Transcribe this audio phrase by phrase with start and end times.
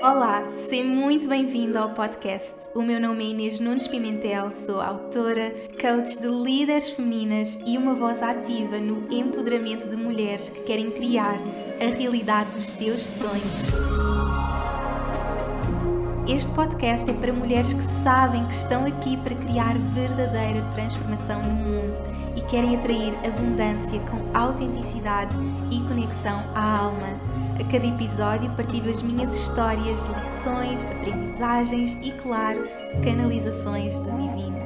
[0.00, 2.70] Olá, seja muito bem-vindo ao podcast.
[2.72, 7.94] O meu nome é Inês Nunes Pimentel, sou autora, coach de líderes femininas e uma
[7.94, 11.36] voz ativa no empoderamento de mulheres que querem criar
[11.80, 13.42] a realidade dos seus sonhos.
[16.28, 21.54] Este podcast é para mulheres que sabem que estão aqui para criar verdadeira transformação no
[21.54, 21.98] mundo
[22.36, 25.34] e querem atrair abundância com autenticidade
[25.72, 27.47] e conexão à alma.
[27.58, 32.68] A cada episódio partilho as minhas histórias, lições, aprendizagens e, claro,
[33.02, 34.56] canalizações do divino.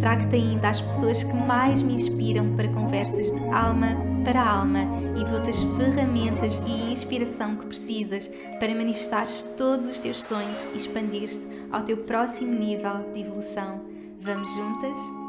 [0.00, 4.80] Trago-te ainda as pessoas que mais me inspiram para conversas de alma para alma
[5.16, 8.28] e dou-te as ferramentas e inspiração que precisas
[8.58, 13.82] para manifestares todos os teus sonhos e expandir-te ao teu próximo nível de evolução.
[14.20, 15.21] Vamos juntas?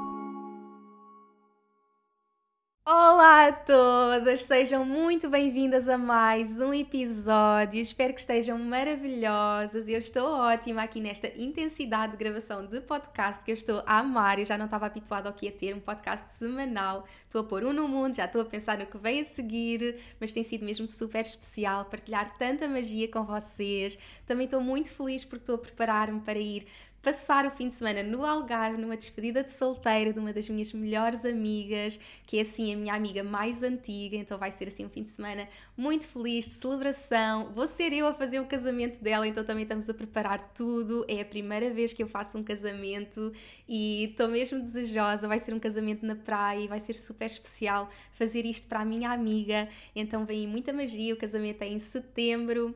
[2.85, 7.79] Olá a todas, sejam muito bem-vindas a mais um episódio.
[7.79, 9.87] Espero que estejam maravilhosas.
[9.87, 14.37] Eu estou ótima aqui nesta intensidade de gravação de podcast que eu estou a amar.
[14.37, 17.07] Eu já não estava habituada ao que ia ter um podcast semanal.
[17.23, 20.01] Estou a pôr um no mundo, já estou a pensar no que vem a seguir,
[20.19, 23.97] mas tem sido mesmo super especial partilhar tanta magia com vocês.
[24.25, 26.67] Também estou muito feliz porque estou a preparar-me para ir
[27.03, 30.71] passar o fim de semana no Algarve, numa despedida de solteira de uma das minhas
[30.71, 34.89] melhores amigas, que é assim a minha amiga mais antiga, então vai ser assim um
[34.89, 37.51] fim de semana muito feliz, de celebração.
[37.53, 41.05] Vou ser eu a fazer o casamento dela, então também estamos a preparar tudo.
[41.09, 43.33] É a primeira vez que eu faço um casamento
[43.67, 45.27] e estou mesmo desejosa.
[45.27, 48.85] Vai ser um casamento na praia e vai ser super especial fazer isto para a
[48.85, 49.67] minha amiga.
[49.93, 51.13] Então vem muita magia.
[51.13, 52.73] O casamento é em setembro.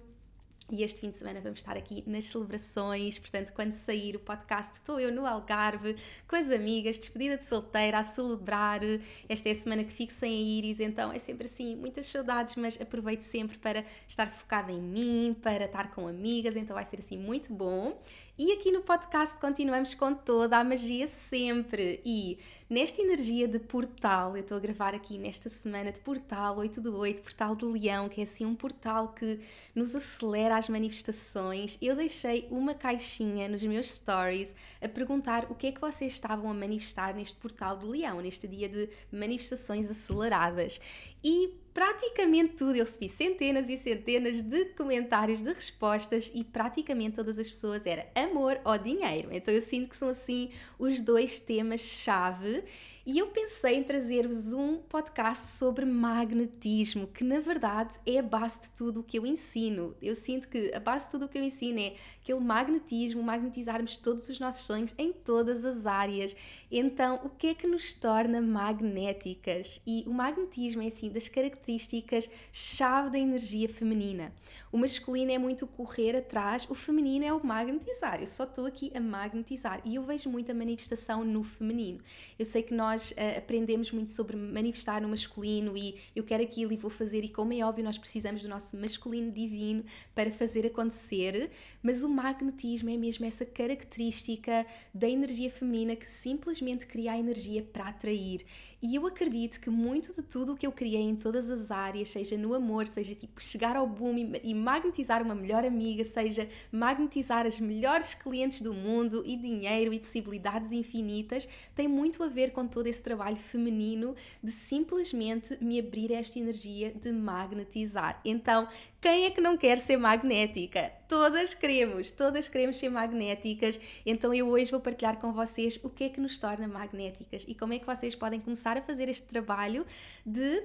[0.69, 4.73] E este fim de semana vamos estar aqui nas celebrações, portanto, quando sair o podcast,
[4.73, 5.95] estou eu no Algarve
[6.27, 8.81] com as amigas, despedida de solteira, a celebrar.
[9.29, 12.55] Esta é a semana que fico sem a Iris, então é sempre assim, muitas saudades,
[12.57, 16.99] mas aproveito sempre para estar focada em mim, para estar com amigas, então vai ser
[16.99, 17.97] assim muito bom.
[18.39, 21.99] E aqui no podcast continuamos com toda a magia sempre.
[22.05, 22.37] E
[22.69, 26.95] nesta energia de portal, eu estou a gravar aqui nesta semana de portal 8 do
[26.95, 29.39] 8, portal de Leão, que é assim um portal que
[29.73, 31.79] nos acelera as manifestações.
[31.81, 36.51] Eu deixei uma caixinha nos meus stories a perguntar o que é que vocês estavam
[36.51, 40.79] a manifestar neste portal de Leão, neste dia de manifestações aceleradas.
[41.23, 42.75] E praticamente tudo.
[42.75, 48.07] Eu recebi centenas e centenas de comentários, de respostas e praticamente todas as pessoas era
[48.15, 49.29] amor ou dinheiro.
[49.31, 50.49] Então eu sinto que são assim
[50.79, 52.63] os dois temas-chave
[53.07, 58.63] e eu pensei em trazer-vos um podcast sobre magnetismo, que na verdade é a base
[58.63, 59.95] de tudo o que eu ensino.
[60.01, 63.95] Eu sinto que a base de tudo o que eu ensino é aquele magnetismo, magnetizarmos
[63.95, 66.35] todos os nossos sonhos em todas as áreas.
[66.69, 69.81] Então, o que é que nos torna magnéticas?
[69.87, 74.33] E o magnetismo é assim das características chave da energia feminina.
[74.69, 78.19] O masculino é muito correr atrás, o feminino é o magnetizar.
[78.19, 82.01] Eu só estou aqui a magnetizar e eu vejo muita manifestação no feminino.
[82.37, 86.71] Eu sei que nós uh, aprendemos muito sobre manifestar no masculino e eu quero aquilo
[86.71, 90.65] e vou fazer, e como é óbvio, nós precisamos do nosso masculino divino para fazer
[90.65, 97.17] acontecer, mas o magnetismo é mesmo essa característica da energia feminina que simplesmente cria a
[97.17, 98.45] energia para atrair.
[98.79, 102.09] E eu acredito que muito de tudo o que eu criei em todas as áreas,
[102.09, 107.47] seja no amor, seja tipo chegar ao boom e, magnetizar uma melhor amiga, seja magnetizar
[107.47, 112.67] as melhores clientes do mundo e dinheiro e possibilidades infinitas, tem muito a ver com
[112.87, 118.19] todo esse trabalho feminino de simplesmente me abrir esta energia de magnetizar.
[118.23, 118.67] Então,
[119.01, 120.91] quem é que não quer ser magnética?
[121.07, 123.79] Todas queremos, todas queremos ser magnéticas.
[124.05, 127.53] Então eu hoje vou partilhar com vocês o que é que nos torna magnéticas e
[127.53, 129.85] como é que vocês podem começar a fazer este trabalho
[130.25, 130.63] de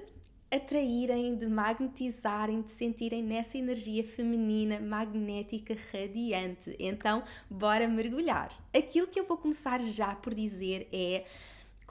[0.55, 6.75] atraírem, de magnetizarem, de sentirem nessa energia feminina magnética radiante.
[6.79, 8.49] Então, bora mergulhar.
[8.75, 11.25] Aquilo que eu vou começar já por dizer é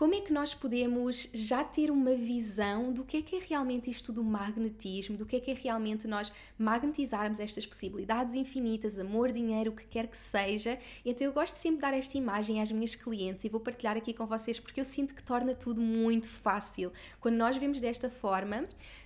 [0.02, 3.88] como é que nós podemos já ter uma visão do que é que é realmente
[3.88, 9.31] isto do magnetismo, do que é que é realmente nós magnetizarmos estas possibilidades infinitas, amor,
[9.31, 10.76] dinheiro, o que quer que seja.
[11.06, 14.12] Então eu gosto sempre de dar esta imagem às minhas clientes e vou partilhar aqui
[14.12, 16.93] com vocês porque eu sinto que torna tudo muito fácil.
[17.20, 18.64] Quando nós vemos desta forma,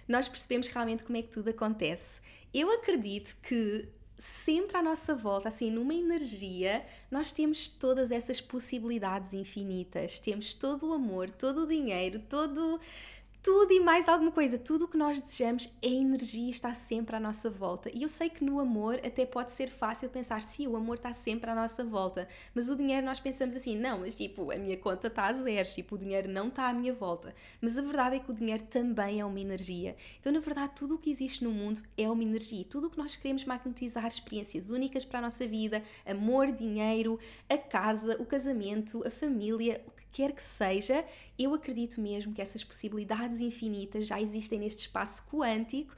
[0.09, 2.23] nós percebemos realmente como é que tudo acontece.
[2.55, 3.87] Eu acredito que
[4.19, 10.19] sempre à nossa volta, assim, numa energia, nós temos todas essas possibilidades infinitas.
[10.21, 12.81] Temos todo o amor, todo o dinheiro, todo
[13.47, 14.59] tudo e mais alguma coisa.
[14.59, 17.89] Tudo o que nós desejamos é energia, está sempre à nossa volta.
[17.95, 21.13] E eu sei que no amor até pode ser fácil pensar, sim, o amor está
[21.13, 22.27] sempre à nossa volta.
[22.53, 25.69] Mas o dinheiro nós pensamos assim, não, mas tipo, a minha conta está a zero,
[25.69, 27.33] tipo, o dinheiro não está à minha volta.
[27.61, 29.95] Mas a verdade é que o dinheiro também é uma energia.
[30.19, 32.65] Então, na verdade, tudo o que existe no mundo é uma energia.
[32.69, 37.17] Tudo o que nós queremos magnetizar, experiências únicas para a nossa vida, amor, dinheiro,
[37.49, 41.05] a casa, o casamento, a família, o quer que seja,
[41.39, 45.95] eu acredito mesmo que essas possibilidades infinitas já existem neste espaço quântico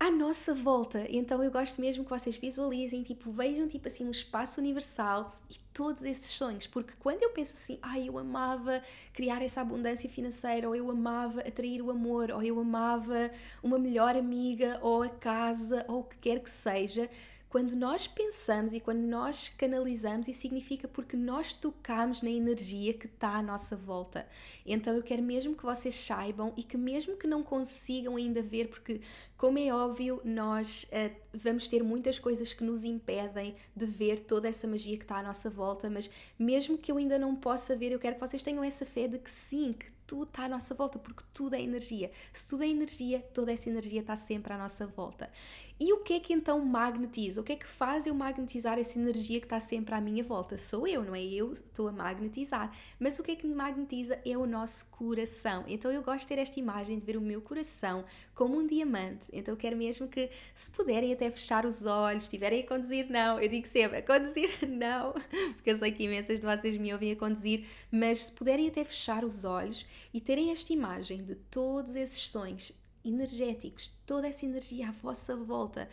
[0.00, 1.06] à nossa volta.
[1.08, 5.54] Então eu gosto mesmo que vocês visualizem, tipo, vejam tipo assim um espaço universal e
[5.72, 8.82] todos esses sonhos, porque quando eu penso assim, ai, ah, eu amava
[9.12, 13.30] criar essa abundância financeira, ou eu amava atrair o amor, ou eu amava
[13.62, 17.08] uma melhor amiga, ou a casa, ou o que quer que seja,
[17.56, 23.06] quando nós pensamos e quando nós canalizamos, isso significa porque nós tocamos na energia que
[23.06, 24.28] está à nossa volta.
[24.66, 28.68] Então eu quero mesmo que vocês saibam e que mesmo que não consigam ainda ver,
[28.68, 29.00] porque
[29.38, 34.46] como é óbvio, nós uh, vamos ter muitas coisas que nos impedem de ver toda
[34.46, 37.90] essa magia que está à nossa volta, mas mesmo que eu ainda não possa ver,
[37.90, 40.74] eu quero que vocês tenham essa fé de que sim, que tudo está à nossa
[40.74, 42.10] volta, porque tudo é energia.
[42.32, 45.30] Se tudo é energia, toda essa energia está sempre à nossa volta.
[45.78, 47.42] E o que é que então magnetiza?
[47.42, 50.56] O que é que faz eu magnetizar essa energia que está sempre à minha volta?
[50.56, 52.74] Sou eu, não é eu estou a magnetizar.
[52.98, 55.64] Mas o que é que me magnetiza é o nosso coração.
[55.68, 59.26] Então eu gosto de ter esta imagem de ver o meu coração como um diamante.
[59.34, 63.38] Então eu quero mesmo que, se puderem até fechar os olhos, estiverem a conduzir, não.
[63.38, 65.12] Eu digo sempre, a conduzir, não.
[65.56, 68.82] Porque eu sei que imensas de vocês me ouvem a conduzir, mas se puderem até
[68.82, 69.84] fechar os olhos
[70.14, 72.72] e terem esta imagem de todos esses sonhos
[73.08, 75.88] energéticos, toda essa energia à vossa volta.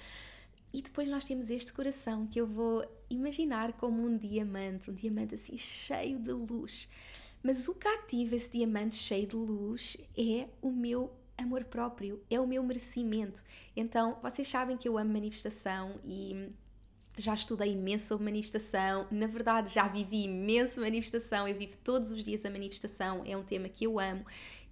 [0.74, 5.36] E depois nós temos este coração que eu vou imaginar como um diamante, um diamante
[5.36, 6.90] assim cheio de luz.
[7.44, 12.40] Mas o que ativa esse diamante cheio de luz é o meu amor próprio, é
[12.40, 13.44] o meu merecimento.
[13.76, 16.50] Então, vocês sabem que eu amo manifestação e
[17.18, 22.24] já estudei imenso sobre manifestação, na verdade já vivi imenso manifestação, eu vivo todos os
[22.24, 24.26] dias a manifestação, é um tema que eu amo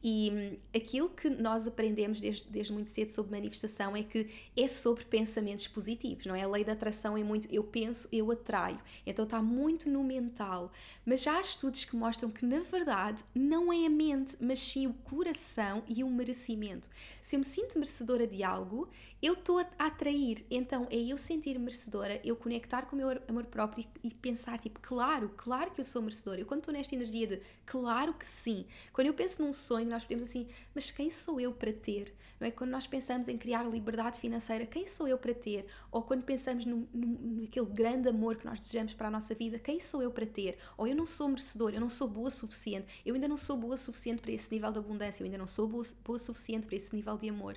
[0.03, 4.27] e hum, aquilo que nós aprendemos desde, desde muito cedo sobre manifestação é que
[4.57, 6.43] é sobre pensamentos positivos, não é?
[6.43, 8.79] A lei da atração é muito eu penso, eu atraio.
[9.05, 10.71] Então está muito no mental.
[11.05, 14.87] Mas já há estudos que mostram que, na verdade, não é a mente, mas sim
[14.87, 16.89] o coração e o merecimento.
[17.21, 18.89] Se eu me sinto merecedora de algo,
[19.21, 20.45] eu estou a atrair.
[20.49, 24.79] Então é eu sentir merecedora, eu conectar com o meu amor próprio e, pensar, tipo,
[24.79, 26.39] claro, claro que eu sou merecedora.
[26.41, 28.65] Eu quando estou nesta energia de claro que sim.
[28.91, 32.13] Quando eu penso num sonho, nós podemos assim, mas quem sou eu para ter?
[32.39, 32.51] Não é?
[32.51, 35.67] Quando nós pensamos em criar liberdade financeira, quem sou eu para ter?
[35.91, 39.79] Ou quando pensamos no, naquele grande amor que nós desejamos para a nossa vida, quem
[39.79, 40.57] sou eu para ter?
[40.75, 43.55] Ou eu não sou merecedor, eu não sou boa o suficiente, eu ainda não sou
[43.55, 46.65] boa o suficiente para esse nível de abundância, eu ainda não sou boa o suficiente
[46.65, 47.55] para esse nível de amor.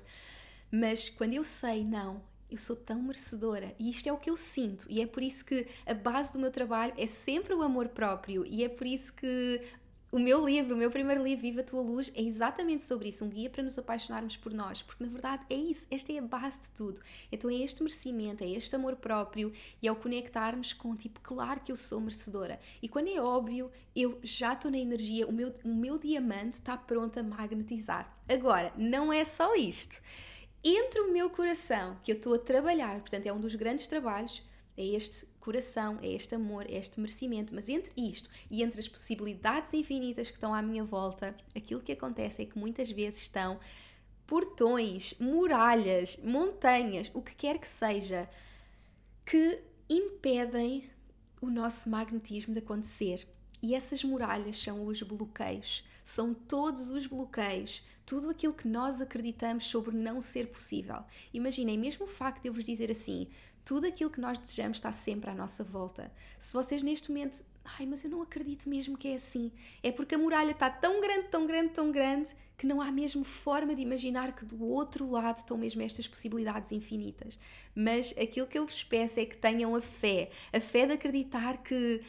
[0.77, 4.35] Mas quando eu sei, não, eu sou tão merecedora e isto é o que eu
[4.35, 7.87] sinto, e é por isso que a base do meu trabalho é sempre o amor
[7.87, 9.61] próprio, e é por isso que
[10.11, 13.23] o meu livro, o meu primeiro livro, Viva a Tua Luz, é exatamente sobre isso,
[13.23, 16.21] um guia para nos apaixonarmos por nós, porque na verdade é isso, esta é a
[16.21, 17.01] base de tudo.
[17.31, 21.71] Então é este merecimento, é este amor próprio e ao conectarmos com tipo, claro que
[21.71, 22.59] eu sou merecedora.
[22.81, 26.77] E quando é óbvio, eu já estou na energia, o meu, o meu diamante está
[26.77, 28.13] pronto a magnetizar.
[28.27, 30.01] Agora, não é só isto.
[30.67, 34.41] Entre o meu coração, que eu estou a trabalhar, portanto é um dos grandes trabalhos,
[34.75, 37.53] é este coração, é este amor, é este merecimento.
[37.53, 41.91] Mas entre isto e entre as possibilidades infinitas que estão à minha volta, aquilo que
[41.91, 43.59] acontece é que muitas vezes estão
[44.25, 48.27] portões, muralhas, montanhas, o que quer que seja,
[49.23, 50.89] que impedem
[51.39, 53.27] o nosso magnetismo de acontecer.
[53.61, 59.65] E essas muralhas são os bloqueios, são todos os bloqueios, tudo aquilo que nós acreditamos
[59.65, 61.03] sobre não ser possível.
[61.33, 63.27] Imaginem, mesmo o facto de eu vos dizer assim,
[63.65, 66.13] tudo aquilo que nós desejamos está sempre à nossa volta.
[66.37, 67.43] Se vocês neste momento,
[67.79, 71.01] ai, mas eu não acredito mesmo que é assim, é porque a muralha está tão
[71.01, 75.09] grande, tão grande, tão grande, que não há mesmo forma de imaginar que do outro
[75.09, 77.39] lado estão mesmo estas possibilidades infinitas.
[77.73, 81.63] Mas aquilo que eu vos peço é que tenham a fé, a fé de acreditar
[81.63, 82.03] que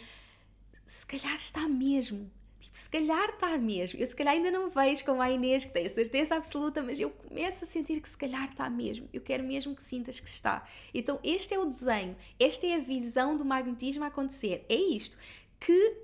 [0.87, 2.31] se calhar está mesmo,
[2.77, 3.99] se calhar está mesmo.
[3.99, 7.09] Eu se calhar ainda não vejo como a Inês, que a certeza absoluta, mas eu
[7.09, 9.09] começo a sentir que se calhar está mesmo.
[9.15, 10.63] Eu quero mesmo que sintas que está.
[10.93, 14.67] Então, este é o desenho, esta é a visão do magnetismo a acontecer.
[14.69, 15.17] É isto
[15.59, 15.97] que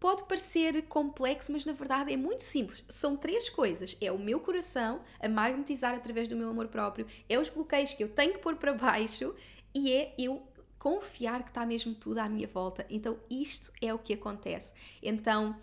[0.00, 2.82] pode parecer complexo, mas na verdade é muito simples.
[2.88, 7.38] São três coisas: é o meu coração a magnetizar através do meu amor próprio, é
[7.38, 9.34] os bloqueios que eu tenho que pôr para baixo
[9.74, 10.42] e é eu
[10.78, 12.86] confiar que está mesmo tudo à minha volta.
[12.88, 14.72] Então, isto é o que acontece.
[15.02, 15.54] Então,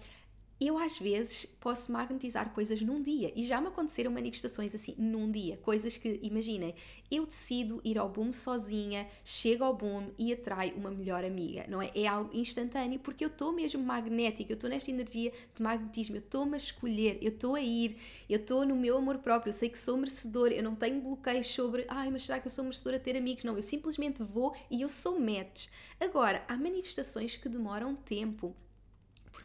[0.68, 5.32] eu às vezes posso magnetizar coisas num dia e já me aconteceram manifestações assim num
[5.32, 6.76] dia, coisas que, imaginem,
[7.10, 11.82] eu decido ir ao boom sozinha, chego ao boom e atrai uma melhor amiga, não
[11.82, 11.92] é?
[11.96, 16.20] É algo instantâneo porque eu estou mesmo magnética, eu estou nesta energia de magnetismo, eu
[16.22, 17.98] estou-me a escolher, eu estou a ir,
[18.30, 21.48] eu estou no meu amor próprio, eu sei que sou merecedora, eu não tenho bloqueios
[21.48, 23.44] sobre, ai, mas será que eu sou merecedora de ter amigos?
[23.44, 25.68] Não, eu simplesmente vou e eu sou match.
[26.00, 28.56] Agora, há manifestações que demoram tempo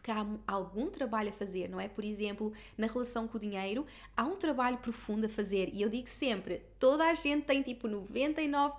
[0.08, 1.88] porque há algum trabalho a fazer, não é?
[1.88, 3.86] Por exemplo, na relação com o dinheiro,
[4.16, 7.88] há um trabalho profundo a fazer e eu digo sempre, toda a gente tem tipo
[7.88, 8.74] 99,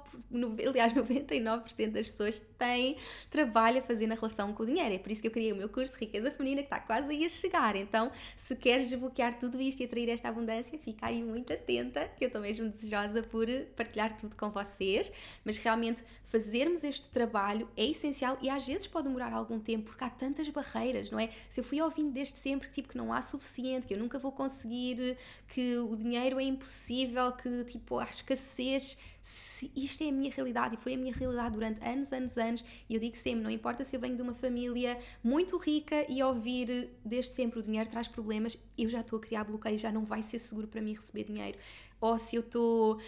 [0.67, 2.97] aliás 99% das pessoas têm
[3.29, 4.95] trabalho a fazer na relação com o dinheiro.
[4.95, 7.25] É por isso que eu criei o meu curso Riqueza Feminina que está quase aí
[7.25, 7.75] a chegar.
[7.75, 12.25] Então, se queres desbloquear tudo isto e atrair esta abundância, fica aí muito atenta, que
[12.25, 15.11] eu estou mesmo desejosa por partilhar tudo com vocês.
[15.43, 20.03] Mas realmente fazermos este trabalho é essencial e às vezes pode demorar algum tempo porque
[20.03, 21.18] há tantas barreiras, não é?
[21.49, 24.17] Se eu fui ouvindo desde sempre que tipo que não há suficiente, que eu nunca
[24.19, 30.11] vou conseguir, que o dinheiro é impossível, que tipo a escassez, se isto é a
[30.11, 33.43] minha realidade e foi a minha realidade durante anos, anos, anos, e eu digo sempre,
[33.43, 37.61] não importa se eu venho de uma família muito rica e ouvir desde sempre o
[37.61, 40.81] dinheiro traz problemas, eu já estou a criar bloqueio, já não vai ser seguro para
[40.81, 41.57] mim receber dinheiro.
[41.99, 42.99] Ou se eu estou.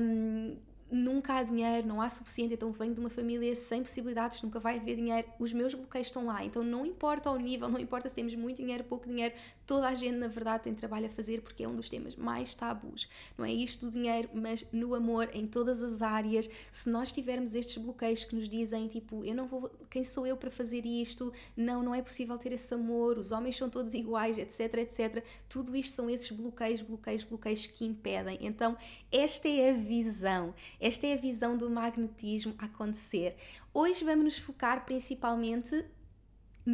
[0.00, 0.56] Um,
[0.90, 4.78] nunca há dinheiro, não há suficiente, então venho de uma família sem possibilidades, nunca vai
[4.78, 8.14] haver dinheiro, os meus bloqueios estão lá, então não importa o nível, não importa se
[8.14, 9.34] temos muito dinheiro, pouco dinheiro,
[9.66, 12.54] toda a gente na verdade tem trabalho a fazer porque é um dos temas mais
[12.54, 13.52] tabus, não é?
[13.52, 18.24] Isto do dinheiro, mas no amor, em todas as áreas, se nós tivermos estes bloqueios
[18.24, 21.94] que nos dizem tipo, eu não vou, quem sou eu para fazer isto, não, não
[21.94, 26.08] é possível ter esse amor, os homens são todos iguais, etc, etc, tudo isto são
[26.08, 28.76] esses bloqueios, bloqueios, bloqueios que impedem, então
[29.10, 33.36] esta é a visão, esta é a visão do magnetismo acontecer.
[33.72, 35.84] Hoje vamos nos focar principalmente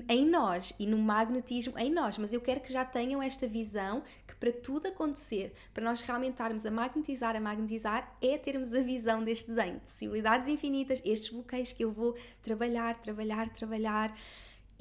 [0.08, 4.02] em nós e no magnetismo em nós, mas eu quero que já tenham esta visão
[4.26, 8.80] que para tudo acontecer, para nós realmente estarmos a magnetizar, a magnetizar, é termos a
[8.80, 14.16] visão deste desenho, possibilidades infinitas, estes bloqueios que eu vou trabalhar, trabalhar, trabalhar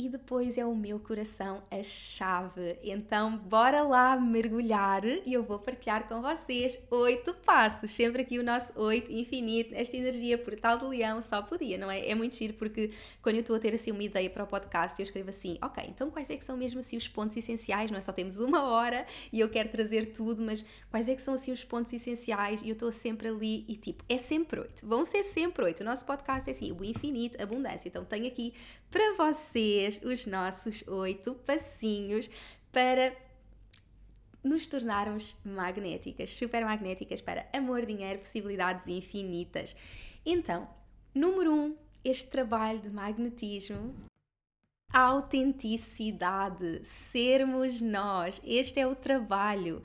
[0.01, 2.79] e depois é o meu coração a chave.
[2.84, 7.91] Então, bora lá mergulhar e eu vou partilhar com vocês oito passos.
[7.91, 12.08] Sempre aqui o nosso oito infinito, esta energia portal do leão só podia, não é?
[12.08, 12.89] É muito giro porque
[13.22, 15.84] quando eu estou a ter assim uma ideia para o podcast, eu escrevo assim, ok,
[15.88, 17.91] então quais é que são mesmo assim os pontos essenciais?
[17.91, 21.22] Não é só temos uma hora e eu quero trazer tudo, mas quais é que
[21.22, 22.62] são assim os pontos essenciais?
[22.63, 24.84] E eu estou sempre ali e tipo, é sempre oito.
[24.84, 25.81] Vão ser sempre oito.
[25.81, 27.88] O nosso podcast é assim, o infinito, abundância.
[27.88, 28.53] Então tenho aqui
[28.89, 32.30] para vocês os nossos oito passinhos
[32.72, 33.14] para
[34.44, 39.76] nos tornarmos magnéticas, super magnéticas para amor, dinheiro, possibilidades infinitas.
[40.26, 40.68] Então,
[41.14, 43.96] número um, este trabalho de magnetismo
[44.94, 48.42] autenticidade, sermos nós.
[48.44, 49.82] Este é o trabalho.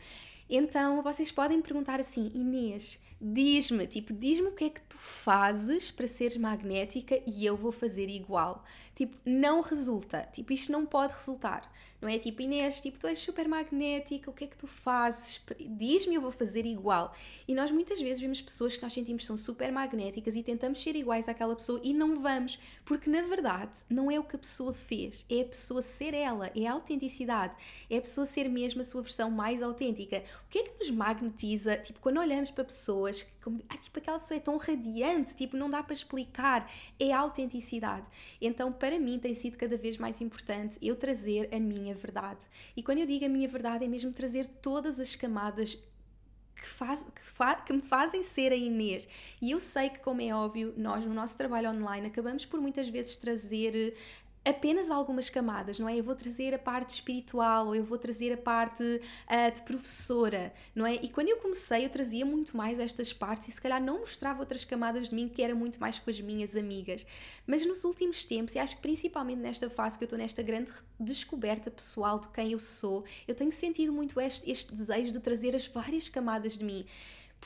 [0.49, 5.91] Então vocês podem perguntar assim, Inês, diz-me, tipo, diz-me o que é que tu fazes
[5.91, 8.65] para seres magnética e eu vou fazer igual.
[8.97, 10.27] Tipo, não resulta.
[10.33, 11.71] Tipo, isto não pode resultar.
[12.01, 15.41] Não é tipo, Inês, tipo, tu és super magnética, o que é que tu fazes?
[15.59, 17.15] Diz-me, eu vou fazer igual.
[17.49, 20.83] E nós muitas vezes vemos pessoas que nós sentimos que são super magnéticas e tentamos
[20.83, 24.39] ser iguais àquela pessoa e não vamos, porque na verdade não é o que a
[24.39, 27.57] pessoa fez, é a pessoa ser ela, é a autenticidade,
[27.89, 30.23] é a pessoa ser mesmo a sua versão mais autêntica.
[30.47, 31.77] O que é que nos magnetiza?
[31.79, 35.71] Tipo, quando olhamos para pessoas que, ah, tipo, aquela pessoa é tão radiante, tipo, não
[35.71, 38.09] dá para explicar, é a autenticidade.
[38.41, 42.47] Então, para mim, tem sido cada vez mais importante eu trazer a minha verdade.
[42.77, 45.79] E quando eu digo a minha verdade, é mesmo trazer todas as camadas
[46.55, 49.07] que, faz, que, fa, que, me fazem ser a Inês.
[49.41, 52.89] E eu sei que, como é óbvio, nós no nosso trabalho online acabamos por muitas
[52.89, 53.95] vezes trazer
[54.47, 55.99] apenas algumas camadas, não é?
[55.99, 60.53] Eu vou trazer a parte espiritual ou eu vou trazer a parte uh, de professora,
[60.73, 60.95] não é?
[60.95, 64.39] E quando eu comecei, eu trazia muito mais estas partes e se calhar não mostrava
[64.39, 67.05] outras camadas de mim que era muito mais com as minhas amigas.
[67.45, 70.71] Mas nos últimos tempos, e acho que principalmente nesta fase que eu estou nesta grande
[70.99, 75.57] descoberta pessoal de quem eu sou, eu tenho sentido muito este, este desejo de trazer
[75.57, 76.87] as várias camadas de mim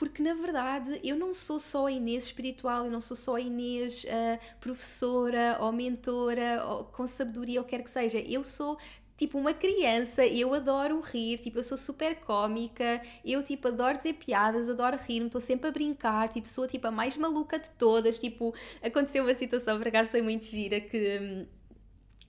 [0.01, 3.39] porque na verdade eu não sou só a Inês espiritual, eu não sou só a
[3.39, 8.79] Inês uh, professora ou mentora ou com sabedoria, ou quer que seja, eu sou
[9.15, 14.13] tipo uma criança, eu adoro rir, tipo, eu sou super cómica, eu tipo adoro dizer
[14.13, 18.17] piadas, adoro rir-me, estou sempre a brincar, tipo, sou tipo a mais maluca de todas,
[18.17, 21.45] tipo, aconteceu uma situação, por acaso foi muito gira que hum,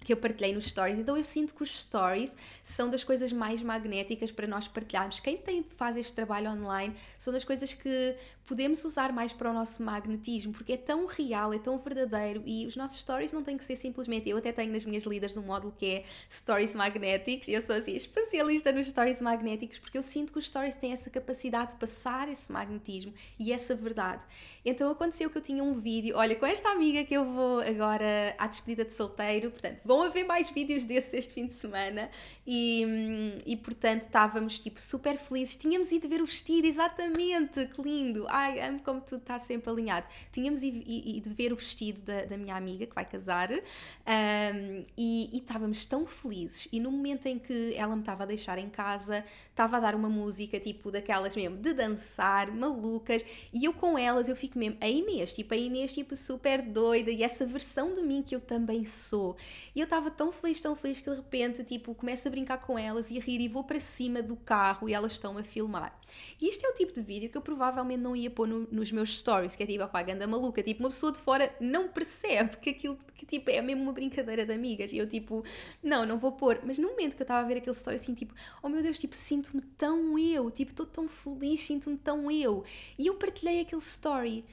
[0.04, 0.99] que eu partilhei nos stories.
[0.99, 5.21] Então eu sinto que os stories são das coisas mais magnéticas para nós partilharmos.
[5.21, 9.52] Quem tem, faz este trabalho online são das coisas que podemos usar mais para o
[9.54, 13.56] nosso magnetismo, porque é tão real, é tão verdadeiro e os nossos stories não têm
[13.56, 14.28] que ser simplesmente.
[14.28, 17.94] Eu até tenho nas minhas líderes um módulo que é Stories Magnéticos eu sou assim
[17.94, 22.28] especialista nos stories magnéticos porque eu sinto que os stories têm essa capacidade de passar
[22.28, 24.25] esse magnetismo e essa verdade.
[24.64, 28.34] Então aconteceu que eu tinha um vídeo, olha, com esta amiga que eu vou agora
[28.38, 32.11] à despedida de solteiro, portanto, vão haver mais vídeos desses este fim de semana
[32.46, 35.56] e, e portanto estávamos tipo super felizes.
[35.56, 38.26] Tínhamos ido ver o vestido, exatamente, que lindo!
[38.35, 40.07] Ai, amo como tudo está sempre alinhado.
[40.33, 45.37] Tínhamos ido ver o vestido da, da minha amiga que vai casar um, e, e
[45.37, 46.67] estávamos tão felizes.
[46.73, 49.95] E no momento em que ela me estava a deixar em casa, estava a dar
[49.95, 53.23] uma música tipo daquelas mesmo de dançar, malucas,
[53.53, 57.11] e eu com elas eu fico mesmo a Inês, tipo a Inês tipo super doida
[57.11, 59.37] e essa versão de mim que eu também sou.
[59.75, 62.79] E eu estava tão feliz, tão feliz que de repente tipo começo a brincar com
[62.79, 65.95] elas e a rir e vou para cima do carro e elas estão a filmar.
[66.41, 68.91] E isto é o tipo de vídeo que eu provavelmente não ia pôr no, nos
[68.93, 72.57] meus stories, que é tipo, a ganda maluca, tipo, uma pessoa de fora não percebe
[72.59, 74.93] que aquilo que tipo é mesmo uma brincadeira de amigas.
[74.93, 75.45] E eu tipo,
[75.83, 76.61] não, não vou pôr.
[76.64, 78.99] Mas no momento que eu estava a ver aquele story assim, tipo, oh meu Deus,
[78.99, 82.64] tipo, sinto-me tão eu, tipo, estou tão feliz, sinto-me tão eu.
[82.99, 84.45] E eu partilhei aquele story.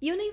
[0.00, 0.30] E eu nem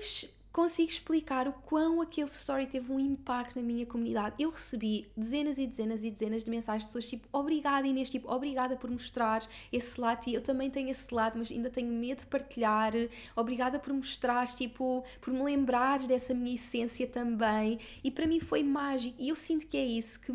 [0.52, 4.34] consigo explicar o quão aquele story teve um impacto na minha comunidade.
[4.38, 8.30] Eu recebi dezenas e dezenas e dezenas de mensagens de pessoas tipo, obrigada Inês, tipo,
[8.30, 9.42] obrigada por mostrar
[9.72, 12.92] esse lado, e eu também tenho esse lado, mas ainda tenho medo de partilhar,
[13.34, 18.62] obrigada por mostrar, tipo, por me lembrares dessa minha essência também, e para mim foi
[18.62, 20.32] mágico, e eu sinto que é isso, que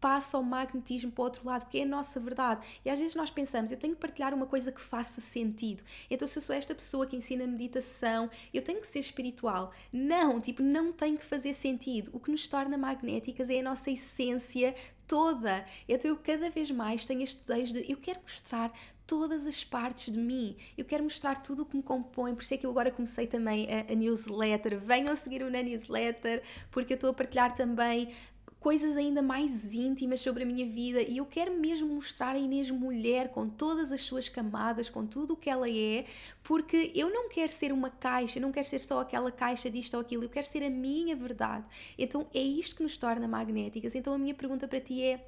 [0.00, 2.66] passa o magnetismo para o outro lado, porque é a nossa verdade.
[2.84, 5.82] E às vezes nós pensamos, eu tenho que partilhar uma coisa que faça sentido.
[6.10, 9.72] Então, se eu sou esta pessoa que ensina meditação, eu tenho que ser espiritual.
[9.92, 12.10] Não, tipo, não tem que fazer sentido.
[12.14, 14.74] O que nos torna magnéticas é a nossa essência
[15.06, 15.64] toda.
[15.88, 18.72] Então, eu cada vez mais tenho este desejo de eu quero mostrar
[19.10, 20.56] todas as partes de mim.
[20.78, 23.26] Eu quero mostrar tudo o que me compõe, por isso é que eu agora comecei
[23.26, 24.78] também a, a newsletter.
[24.78, 28.10] Venham seguir-me na newsletter, porque eu estou a partilhar também
[28.60, 32.70] coisas ainda mais íntimas sobre a minha vida e eu quero mesmo mostrar a Inês
[32.70, 36.04] mulher com todas as suas camadas, com tudo o que ela é,
[36.42, 39.94] porque eu não quero ser uma caixa, eu não quero ser só aquela caixa disto
[39.94, 41.64] ou aquilo, eu quero ser a minha verdade.
[41.98, 43.94] Então é isto que nos torna magnéticas.
[43.94, 45.26] Então a minha pergunta para ti é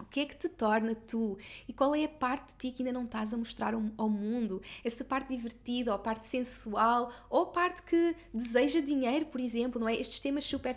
[0.00, 1.38] o que é que te torna tu?
[1.68, 4.60] E qual é a parte de ti que ainda não estás a mostrar ao mundo?
[4.82, 9.80] Essa parte divertida, ou a parte sensual, ou a parte que deseja dinheiro, por exemplo,
[9.80, 9.94] não é?
[9.94, 10.74] Estes temas super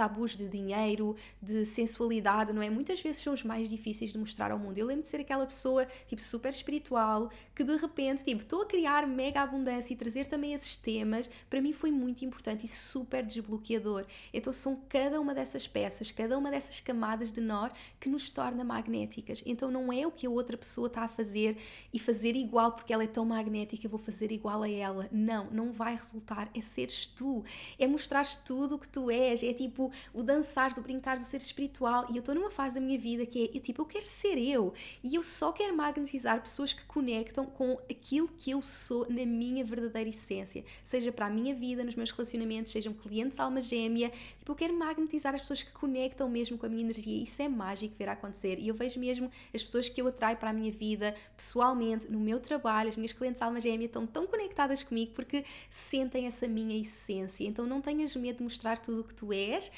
[0.00, 2.70] tabus de dinheiro, de sensualidade, não é?
[2.70, 4.78] Muitas vezes são os mais difíceis de mostrar ao mundo.
[4.78, 8.66] Eu lembro de ser aquela pessoa, tipo, super espiritual, que de repente, tipo, estou a
[8.66, 13.22] criar mega abundância e trazer também esses temas, para mim foi muito importante e super
[13.22, 14.06] desbloqueador.
[14.32, 18.64] Então são cada uma dessas peças, cada uma dessas camadas de nós que nos torna
[18.64, 19.42] magnéticas.
[19.44, 21.58] Então não é o que a outra pessoa está a fazer
[21.92, 25.10] e fazer igual porque ela é tão magnética, eu vou fazer igual a ela.
[25.12, 26.50] Não, não vai resultar.
[26.54, 27.44] É seres tu,
[27.78, 31.38] é mostrares tudo o que tu és, é tipo o dançar, o brincar, o ser
[31.38, 32.06] espiritual.
[32.10, 34.38] E eu estou numa fase da minha vida que é, eu, tipo, eu quero ser
[34.38, 34.72] eu.
[35.02, 39.64] E eu só quero magnetizar pessoas que conectam com aquilo que eu sou na minha
[39.64, 40.64] verdadeira essência.
[40.84, 44.10] Seja para a minha vida, nos meus relacionamentos, sejam clientes alma gêmea.
[44.38, 47.22] Tipo, eu quero magnetizar as pessoas que conectam mesmo com a minha energia.
[47.22, 48.58] Isso é mágico ver acontecer.
[48.58, 52.20] E eu vejo mesmo as pessoas que eu atraio para a minha vida, pessoalmente, no
[52.20, 56.76] meu trabalho, as minhas clientes alma gêmea estão tão conectadas comigo porque sentem essa minha
[56.80, 57.44] essência.
[57.46, 59.69] Então não tenhas medo de mostrar tudo o que tu és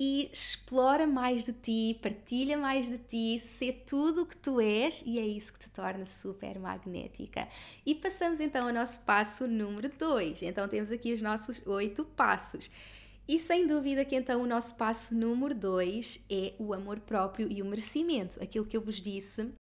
[0.00, 5.02] e explora mais de ti, partilha mais de ti, sê tudo o que tu és
[5.04, 7.48] e é isso que te torna super magnética.
[7.84, 10.42] E passamos então ao nosso passo número 2.
[10.42, 12.70] Então temos aqui os nossos oito passos.
[13.26, 17.60] E sem dúvida que então o nosso passo número 2 é o amor próprio e
[17.60, 18.42] o merecimento.
[18.42, 19.52] Aquilo que eu vos disse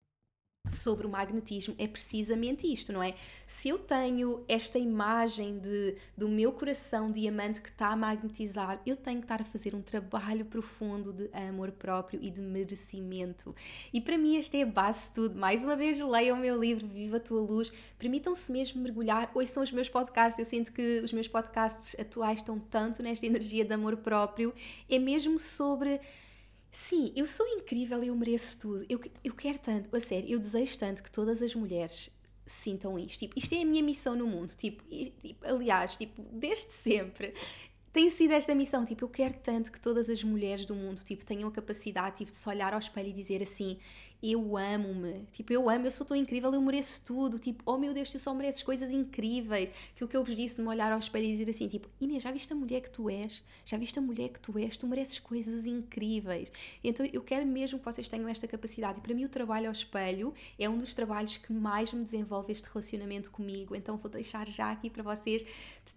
[0.69, 3.15] sobre o magnetismo é precisamente isto, não é?
[3.47, 8.97] Se eu tenho esta imagem de, do meu coração diamante que está a magnetizar, eu
[8.97, 13.55] tenho que estar a fazer um trabalho profundo de amor próprio e de merecimento.
[13.93, 15.39] E para mim esta é a base de tudo.
[15.39, 19.63] Mais uma vez, leiam o meu livro Viva a Tua Luz, permitam-se mesmo mergulhar, ouçam
[19.63, 23.73] os meus podcasts, eu sinto que os meus podcasts atuais estão tanto nesta energia de
[23.73, 24.53] amor próprio,
[24.89, 26.01] é mesmo sobre
[26.79, 28.85] Sim, eu sou incrível eu mereço tudo.
[28.87, 32.11] Eu, eu quero tanto, a sério, eu desejo tanto que todas as mulheres
[32.45, 33.21] sintam isto.
[33.21, 34.55] Tipo, isto é a minha missão no mundo.
[34.55, 37.33] Tipo, e, tipo, aliás, tipo, desde sempre
[37.95, 38.85] tem sido esta missão.
[38.85, 42.31] Tipo, eu quero tanto que todas as mulheres do mundo tipo, tenham a capacidade tipo,
[42.31, 43.79] de se olhar ao espelho e dizer assim:
[44.23, 47.93] eu amo-me, tipo, eu amo, eu sou tão incrível, eu mereço tudo, tipo, oh meu
[47.93, 49.71] Deus, tu só mereces coisas incríveis.
[49.95, 52.23] Aquilo que eu vos disse de me olhar ao espelho e dizer assim, tipo, Inês,
[52.23, 53.43] já viste a mulher que tu és?
[53.65, 54.77] Já viste a mulher que tu és?
[54.77, 56.51] Tu mereces coisas incríveis.
[56.83, 58.99] Então eu quero mesmo que vocês tenham esta capacidade.
[58.99, 62.53] E para mim o trabalho ao espelho é um dos trabalhos que mais me desenvolve
[62.53, 63.75] este relacionamento comigo.
[63.75, 65.45] Então vou deixar já aqui para vocês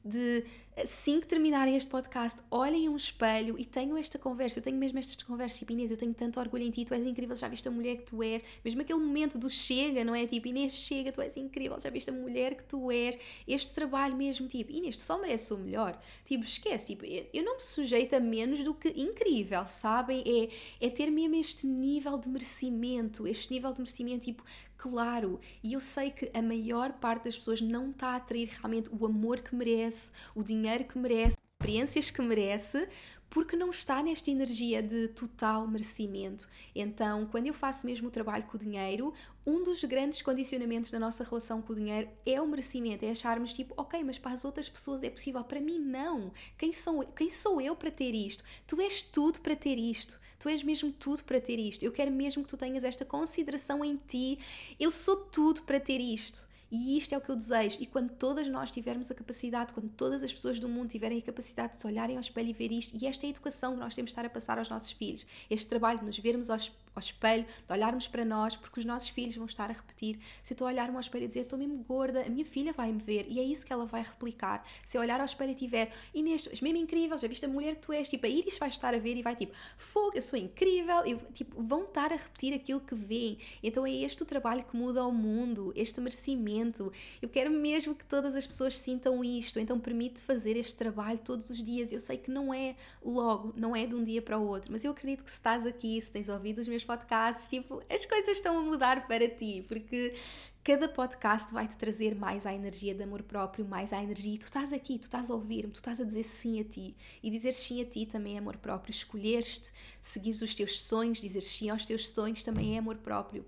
[0.03, 0.45] de
[0.81, 4.59] assim que terminarem este podcast, olhem um espelho e tenham esta conversa.
[4.59, 7.05] Eu tenho mesmo estas conversas, tipo, Inês, eu tenho tanto orgulho em ti, tu és
[7.05, 8.41] incrível, já viste a mulher que tu és.
[8.63, 10.25] Mesmo aquele momento do chega, não é?
[10.25, 13.17] Tipo, Inês, chega, tu és incrível, já viste a mulher que tu és.
[13.47, 15.99] Este trabalho mesmo, tipo, Inês, tu só mereces o melhor.
[16.25, 20.23] Tipo, esquece, tipo, eu não me sujeito a menos do que incrível, sabem?
[20.25, 24.43] É, é ter mesmo este nível de merecimento, este nível de merecimento, tipo,
[24.79, 25.39] claro.
[25.61, 29.05] E eu sei que a maior parte das pessoas não está a atrair realmente o
[29.05, 32.87] amor que merece, o dinheiro que merece, experiências que merece,
[33.29, 36.47] porque não está nesta energia de total merecimento.
[36.75, 39.13] Então, quando eu faço mesmo o trabalho com o dinheiro,
[39.45, 43.53] um dos grandes condicionamentos da nossa relação com o dinheiro é o merecimento, é acharmos
[43.53, 46.31] tipo, ok, mas para as outras pessoas é possível, para mim não.
[46.57, 48.43] Quem sou, quem sou eu para ter isto?
[48.65, 50.19] Tu és tudo para ter isto.
[50.39, 51.83] Tu és mesmo tudo para ter isto.
[51.83, 54.39] Eu quero mesmo que tu tenhas esta consideração em ti.
[54.79, 56.48] Eu sou tudo para ter isto.
[56.71, 57.77] E isto é o que eu desejo.
[57.79, 61.21] E quando todas nós tivermos a capacidade, quando todas as pessoas do mundo tiverem a
[61.21, 63.79] capacidade de se olharem ao espelho e ver isto, e esta é a educação que
[63.79, 66.71] nós temos de estar a passar aos nossos filhos, este trabalho de nos vermos aos
[66.93, 70.19] ao espelho, de olharmos para nós, porque os nossos filhos vão estar a repetir.
[70.43, 72.73] Se eu estou a olhar-me ao espelho e dizer estou mesmo gorda, a minha filha
[72.73, 74.65] vai me ver e é isso que ela vai replicar.
[74.85, 77.49] Se eu olhar ao espelho e tiver Inês, tu és mesmo incrível, já viste a
[77.49, 80.11] mulher que tu és, tipo, a Iris vai estar a ver e vai tipo, fogo,
[80.15, 83.37] eu sou incrível, e, tipo, vão estar a repetir aquilo que veem.
[83.61, 86.91] Então é este o trabalho que muda o mundo, este merecimento.
[87.21, 91.49] Eu quero mesmo que todas as pessoas sintam isto, então permite fazer este trabalho todos
[91.49, 91.91] os dias.
[91.91, 94.83] Eu sei que não é logo, não é de um dia para o outro, mas
[94.83, 98.37] eu acredito que se estás aqui, se tens ouvido os meus podcasts, tipo, as coisas
[98.37, 100.15] estão a mudar para ti, porque
[100.63, 104.33] cada podcast vai te trazer mais a energia de amor próprio, mais a energia.
[104.33, 106.97] E tu estás aqui, tu estás a ouvir-me, tu estás a dizer sim a ti.
[107.21, 108.91] E dizer sim a ti também é amor próprio.
[108.91, 109.71] Escolheres-te,
[110.01, 113.45] seguires os teus sonhos, dizer sim aos teus sonhos também é amor próprio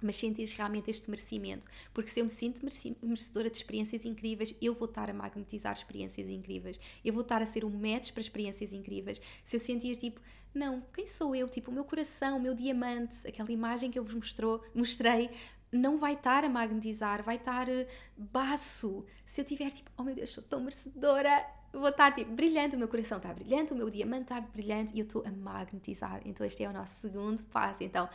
[0.00, 1.66] mas sentires realmente este merecimento.
[1.92, 2.64] Porque se eu me sinto
[3.02, 6.78] merecedora de experiências incríveis, eu vou estar a magnetizar experiências incríveis.
[7.04, 9.20] Eu vou estar a ser um match para experiências incríveis.
[9.44, 10.20] Se eu sentir tipo,
[10.54, 11.48] não, quem sou eu?
[11.48, 15.30] Tipo, o meu coração, o meu diamante, aquela imagem que eu vos mostrou, mostrei,
[15.70, 19.04] não vai estar a magnetizar, vai estar uh, baço.
[19.24, 22.78] Se eu tiver tipo, oh meu Deus, sou tão merecedora, vou estar tipo brilhante, o
[22.78, 26.20] meu coração está brilhante, o meu diamante está brilhante e eu estou a magnetizar.
[26.24, 27.84] Então, este é o nosso segundo passo.
[27.84, 28.08] Então,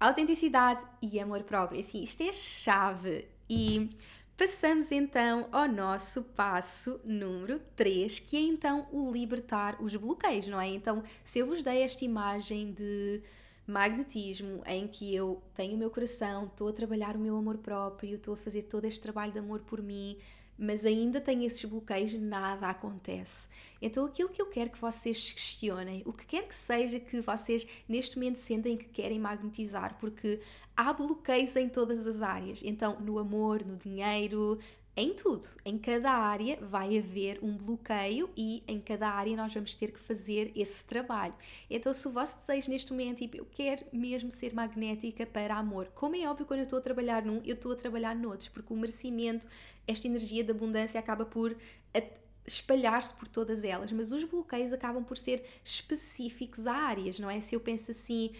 [0.00, 1.80] autenticidade e amor próprio.
[1.80, 3.28] Assim, isto é chave.
[3.48, 3.90] E
[4.36, 10.60] passamos então ao nosso passo número 3, que é então o libertar os bloqueios, não
[10.60, 10.68] é?
[10.68, 13.22] Então, se eu vos dei esta imagem de
[13.66, 18.16] magnetismo em que eu tenho o meu coração, estou a trabalhar o meu amor próprio,
[18.16, 20.18] estou a fazer todo este trabalho de amor por mim,
[20.58, 23.48] mas ainda tenho esses bloqueios, nada acontece.
[23.80, 27.66] Então, aquilo que eu quero que vocês questionem, o que quer que seja que vocês
[27.88, 30.40] neste momento sentem que querem magnetizar, porque
[30.76, 32.62] há bloqueios em todas as áreas.
[32.64, 34.58] Então, no amor, no dinheiro,
[34.96, 39.76] em tudo, em cada área vai haver um bloqueio e em cada área nós vamos
[39.76, 41.34] ter que fazer esse trabalho.
[41.68, 45.88] Então, se o vosso desejo neste momento, tipo, eu quero mesmo ser magnética para amor,
[45.94, 48.72] como é óbvio, quando eu estou a trabalhar num, eu estou a trabalhar noutros, porque
[48.72, 49.46] o merecimento,
[49.86, 51.54] esta energia de abundância acaba por
[52.46, 57.40] espalhar-se por todas elas, mas os bloqueios acabam por ser específicos a áreas, não é?
[57.40, 58.30] Se eu penso assim,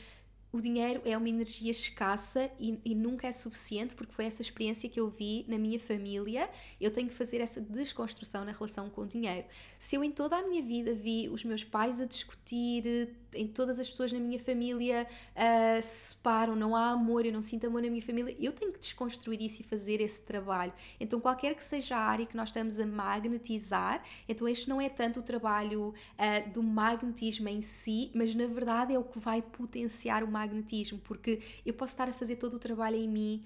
[0.57, 4.89] o dinheiro é uma energia escassa e, e, nunca é suficiente, porque foi essa experiência
[4.89, 6.49] que eu vi na minha família.
[6.81, 9.47] Eu tenho que fazer essa desconstrução na relação com o dinheiro.
[9.79, 13.79] Se eu em toda a minha vida vi os meus pais a discutir, em todas
[13.79, 17.83] as pessoas na minha família uh, se separam, não há amor, eu não sinto amor
[17.83, 20.73] na minha família, eu tenho que desconstruir isso e fazer esse trabalho.
[20.99, 24.89] Então, qualquer que seja a área que nós estamos a magnetizar, então este não é
[24.89, 29.43] tanto o trabalho uh, do magnetismo em si, mas na verdade é o que vai
[29.43, 33.45] potenciar o magnetismo magnetismo, porque eu posso estar a fazer todo o trabalho em mim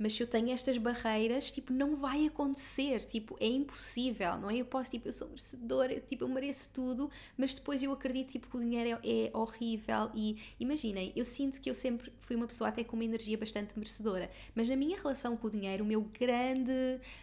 [0.00, 4.56] mas se eu tenho estas barreiras, tipo, não vai acontecer, tipo, é impossível, não é?
[4.56, 8.48] Eu posso, tipo, eu sou merecedora, tipo, eu mereço tudo, mas depois eu acredito, tipo,
[8.48, 12.46] que o dinheiro é, é horrível e, imaginem, eu sinto que eu sempre fui uma
[12.46, 15.86] pessoa até com uma energia bastante merecedora, mas na minha relação com o dinheiro, o
[15.86, 16.72] meu grande,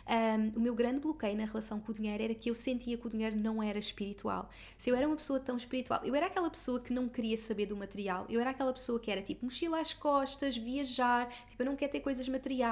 [0.08, 3.08] um, o meu grande bloqueio na relação com o dinheiro era que eu sentia que
[3.08, 4.52] o dinheiro não era espiritual.
[4.78, 7.66] Se eu era uma pessoa tão espiritual, eu era aquela pessoa que não queria saber
[7.66, 11.66] do material, eu era aquela pessoa que era, tipo, mochila às costas, viajar, tipo, eu
[11.66, 12.67] não quero ter coisas materiais,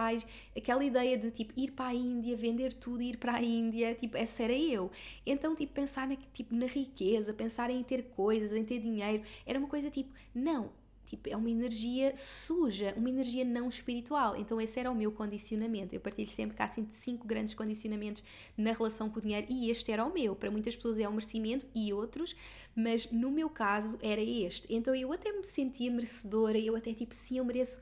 [0.56, 3.94] aquela ideia de tipo ir para a Índia, vender tudo e ir para a Índia,
[3.96, 4.92] tipo, essa era eu.
[5.26, 9.60] Então, tipo, pensar na, tipo, na riqueza, pensar em ter coisas, em ter dinheiro, era
[9.60, 10.72] uma coisa tipo, não,
[11.06, 14.36] Tipo, é uma energia suja, uma energia não espiritual.
[14.36, 15.94] Então, esse era o meu condicionamento.
[15.94, 18.24] Eu partilho sempre que há assim, cinco grandes condicionamentos
[18.58, 20.36] na relação com o dinheiro e este era o meu.
[20.36, 22.36] Para muitas pessoas é o merecimento e outros,
[22.76, 24.68] mas no meu caso era este.
[24.74, 27.80] Então, eu até me sentia merecedora, eu até tipo, sim, eu mereço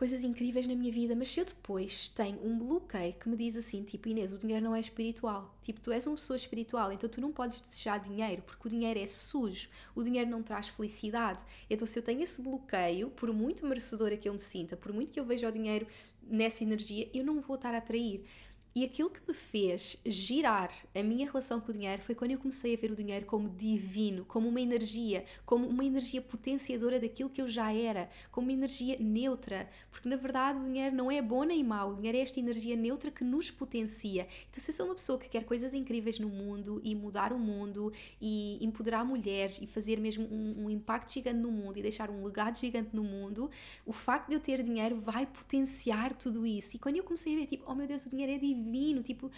[0.00, 3.54] coisas incríveis na minha vida, mas se eu depois tenho um bloqueio que me diz
[3.54, 7.06] assim, tipo, Inês, o dinheiro não é espiritual, tipo, tu és uma pessoa espiritual, então
[7.06, 11.44] tu não podes desejar dinheiro, porque o dinheiro é sujo, o dinheiro não traz felicidade.
[11.68, 15.12] Então, se eu tenho esse bloqueio, por muito merecedora que eu me sinta, por muito
[15.12, 15.86] que eu veja o dinheiro
[16.22, 18.24] nessa energia, eu não vou estar a atrair.
[18.72, 22.38] E aquilo que me fez girar a minha relação com o dinheiro foi quando eu
[22.38, 27.28] comecei a ver o dinheiro como divino, como uma energia, como uma energia potenciadora daquilo
[27.28, 29.68] que eu já era, como uma energia neutra.
[29.90, 32.76] Porque na verdade o dinheiro não é bom nem mau, o dinheiro é esta energia
[32.76, 34.28] neutra que nos potencia.
[34.48, 37.38] Então, se eu sou uma pessoa que quer coisas incríveis no mundo e mudar o
[37.40, 42.08] mundo e empoderar mulheres e fazer mesmo um, um impacto gigante no mundo e deixar
[42.08, 43.50] um legado gigante no mundo,
[43.84, 46.76] o facto de eu ter dinheiro vai potenciar tudo isso.
[46.76, 49.02] E quando eu comecei a ver, tipo, oh meu Deus, o dinheiro é divino divino,
[49.02, 49.30] tipo,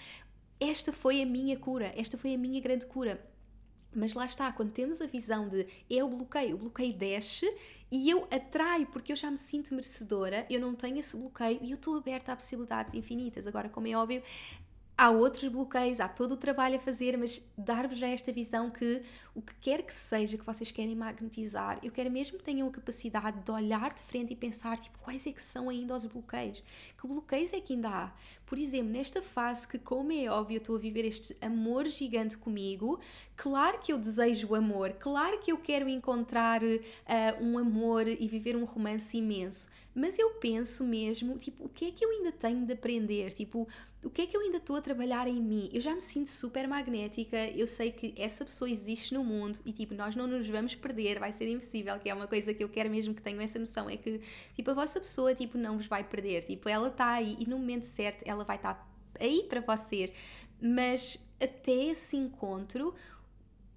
[0.60, 3.24] esta foi a minha cura, esta foi a minha grande cura.
[3.94, 7.52] Mas lá está, quando temos a visão de eu bloqueio, o bloqueio desce
[7.90, 11.72] e eu atraio porque eu já me sinto merecedora, eu não tenho esse bloqueio e
[11.72, 13.46] eu estou aberta a possibilidades infinitas.
[13.46, 14.22] Agora, como é óbvio,
[15.02, 19.02] há outros bloqueios, há todo o trabalho a fazer, mas dar-vos já esta visão que
[19.34, 22.70] o que quer que seja que vocês querem magnetizar, eu quero mesmo que tenham a
[22.70, 26.62] capacidade de olhar de frente e pensar, tipo, quais é que são ainda os bloqueios?
[26.96, 28.12] Que bloqueios é que ainda há?
[28.46, 32.38] Por exemplo, nesta fase que, como é óbvio, eu estou a viver este amor gigante
[32.38, 33.00] comigo,
[33.34, 36.76] claro que eu desejo o amor, claro que eu quero encontrar uh,
[37.40, 41.90] um amor e viver um romance imenso, mas eu penso mesmo, tipo, o que é
[41.90, 43.32] que eu ainda tenho de aprender?
[43.32, 43.66] Tipo,
[44.04, 45.70] o que é que eu ainda estou a trabalhar em mim?
[45.72, 49.72] Eu já me sinto super magnética, eu sei que essa pessoa existe no mundo e
[49.72, 52.68] tipo, nós não nos vamos perder, vai ser impossível, que é uma coisa que eu
[52.68, 54.20] quero mesmo que tenham essa noção, é que
[54.54, 57.58] tipo, a vossa pessoa tipo, não vos vai perder, tipo, ela está aí e no
[57.58, 58.86] momento certo ela vai estar tá
[59.20, 60.12] aí para vocês,
[60.60, 62.94] mas até esse encontro,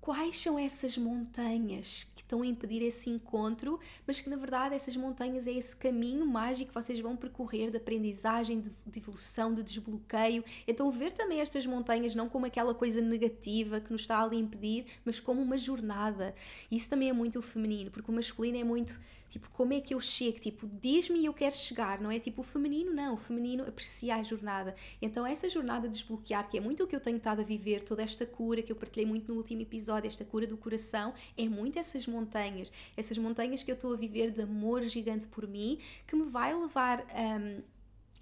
[0.06, 4.96] quais são essas montanhas que estão a impedir esse encontro, mas que na verdade essas
[4.96, 9.63] montanhas é esse caminho mágico que vocês vão percorrer de aprendizagem, de, de evolução, de
[9.63, 10.46] desbloqueio.
[10.68, 14.39] Então, ver também estas montanhas não como aquela coisa negativa que nos está ali a
[14.39, 16.36] impedir, mas como uma jornada.
[16.70, 19.02] Isso também é muito feminino, porque o masculino é muito
[19.36, 20.39] Tipo, como é que eu chego?
[20.39, 22.17] Tipo, diz-me e eu quero chegar, não é?
[22.17, 24.74] Tipo, o feminino não, o feminino aprecia a jornada.
[25.02, 27.84] Então, essa jornada de desbloquear, que é muito o que eu tenho estado a viver,
[27.84, 31.50] toda esta cura que eu partilhei muito no último episódio, esta cura do coração, é
[31.50, 35.80] muito essas montanhas, essas montanhas que eu estou a viver de amor gigante por mim,
[36.08, 37.06] que me vai levar.
[37.13, 37.75] Um,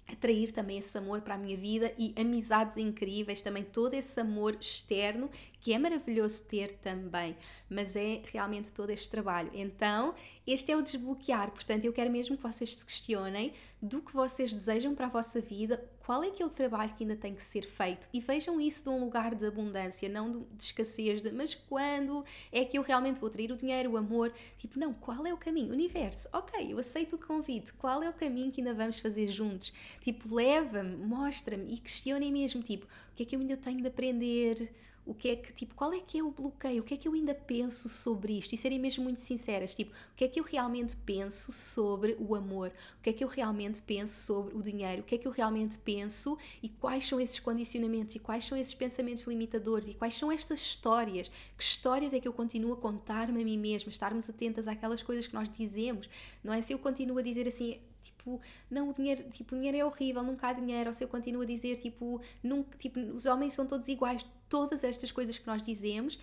[0.06, 4.56] atrair também esse amor para a minha vida e amizades incríveis, também todo esse amor
[4.60, 7.36] externo que é maravilhoso ter também,
[7.70, 9.50] mas é realmente todo este trabalho.
[9.54, 10.14] Então,
[10.46, 14.52] este é o desbloquear, portanto, eu quero mesmo que vocês se questionem do que vocês
[14.52, 17.42] desejam para a vossa vida, qual é que é o trabalho que ainda tem que
[17.42, 21.54] ser feito e vejam isso de um lugar de abundância, não de escassez, de mas
[21.54, 24.32] quando é que eu realmente vou trair o dinheiro, o amor?
[24.58, 25.72] Tipo, não, qual é o caminho?
[25.72, 29.72] Universo, ok, eu aceito o convite, qual é o caminho que ainda vamos fazer juntos?
[30.02, 33.86] Tipo, leva-me, mostra-me e questionem mesmo, tipo, o que é que eu ainda tenho de
[33.86, 34.72] aprender?
[35.06, 37.06] O que é que, tipo, qual é que é o bloqueio, o que é que
[37.06, 38.54] eu ainda penso sobre isto?
[38.54, 42.34] E serem mesmo muito sinceras, tipo, o que é que eu realmente penso sobre o
[42.34, 45.28] amor, o que é que eu realmente penso sobre o dinheiro, o que é que
[45.28, 46.38] eu realmente penso?
[46.62, 48.14] E quais são esses condicionamentos?
[48.14, 49.88] E quais são esses pensamentos limitadores?
[49.88, 53.58] E quais são estas histórias, que histórias é que eu continuo a contar-me a mim
[53.58, 56.08] mesma, estarmos atentas àquelas coisas que nós dizemos,
[56.42, 56.62] não é?
[56.62, 58.40] Se eu continuo a dizer assim, tipo,
[58.70, 61.42] não, o dinheiro, tipo, o dinheiro é horrível, nunca há dinheiro, ou se eu continuo
[61.42, 65.62] a dizer, tipo, nunca, tipo, os homens são todos iguais, todas estas coisas que nós
[65.62, 66.18] dizemos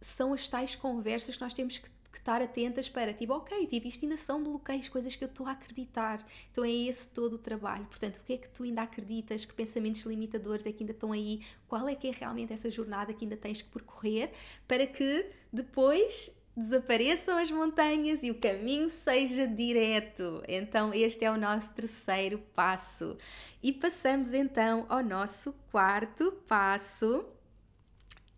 [0.00, 4.04] são as tais conversas que nós temos que, estar atentas para, tipo, ok, tipo, isto
[4.04, 6.26] ainda são bloqueios, coisas que eu estou a acreditar.
[6.50, 7.84] Então é esse todo o trabalho.
[7.86, 9.44] Portanto, o que é que tu ainda acreditas?
[9.44, 11.42] Que pensamentos limitadores é que ainda estão aí?
[11.68, 14.32] Qual é que é realmente essa jornada que ainda tens que percorrer
[14.66, 20.42] para que depois desapareçam as montanhas e o caminho seja direto.
[20.48, 23.16] Então, este é o nosso terceiro passo.
[23.62, 27.24] E passamos então ao nosso quarto passo.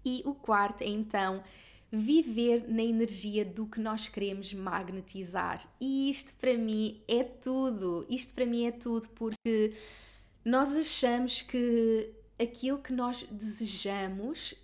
[0.05, 1.43] E o quarto é então
[1.91, 5.61] viver na energia do que nós queremos magnetizar.
[5.81, 8.05] E isto para mim é tudo.
[8.09, 9.75] Isto para mim é tudo porque
[10.45, 14.55] nós achamos que aquilo que nós desejamos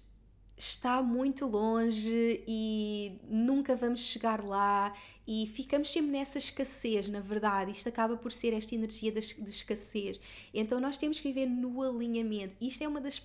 [0.56, 4.92] está muito longe e nunca vamos chegar lá
[5.26, 7.72] e ficamos sempre nessa escassez, na verdade.
[7.72, 10.20] Isto acaba por ser esta energia de escassez.
[10.52, 12.54] Então nós temos que viver no alinhamento.
[12.60, 13.20] Isto é uma das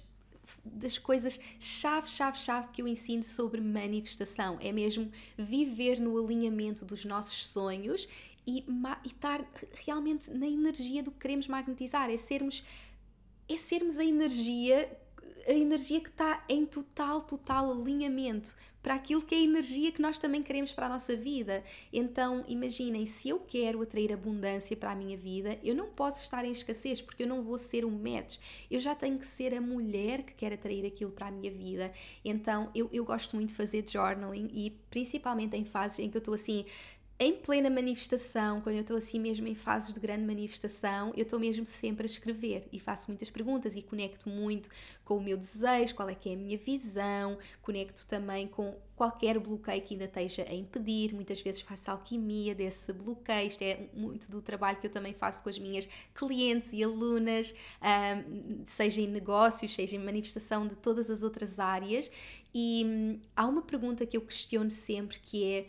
[0.66, 4.58] das coisas chave, chave, chave que eu ensino sobre manifestação.
[4.60, 8.08] É mesmo viver no alinhamento dos nossos sonhos
[8.48, 9.46] e, e estar
[9.86, 12.10] realmente na energia do que queremos magnetizar.
[12.10, 12.64] É sermos,
[13.48, 14.90] é sermos a energia
[15.50, 20.02] a energia que está em total, total alinhamento para aquilo que é a energia que
[20.02, 21.64] nós também queremos para a nossa vida.
[21.92, 26.46] Então, imaginem, se eu quero atrair abundância para a minha vida, eu não posso estar
[26.46, 28.38] em escassez, porque eu não vou ser um match.
[28.70, 31.92] Eu já tenho que ser a mulher que quer atrair aquilo para a minha vida.
[32.24, 36.20] Então, eu, eu gosto muito de fazer journaling e principalmente em fases em que eu
[36.20, 36.64] estou assim
[37.22, 41.38] em plena manifestação, quando eu estou assim mesmo em fases de grande manifestação, eu estou
[41.38, 44.70] mesmo sempre a escrever e faço muitas perguntas e conecto muito
[45.04, 49.38] com o meu desejo, qual é que é a minha visão, conecto também com qualquer
[49.38, 54.32] bloqueio que ainda esteja a impedir, muitas vezes faço alquimia desse bloqueio, isto é muito
[54.32, 59.08] do trabalho que eu também faço com as minhas clientes e alunas, um, seja em
[59.08, 62.10] negócios, seja em manifestação de todas as outras áreas,
[62.56, 65.68] e hum, há uma pergunta que eu questiono sempre que é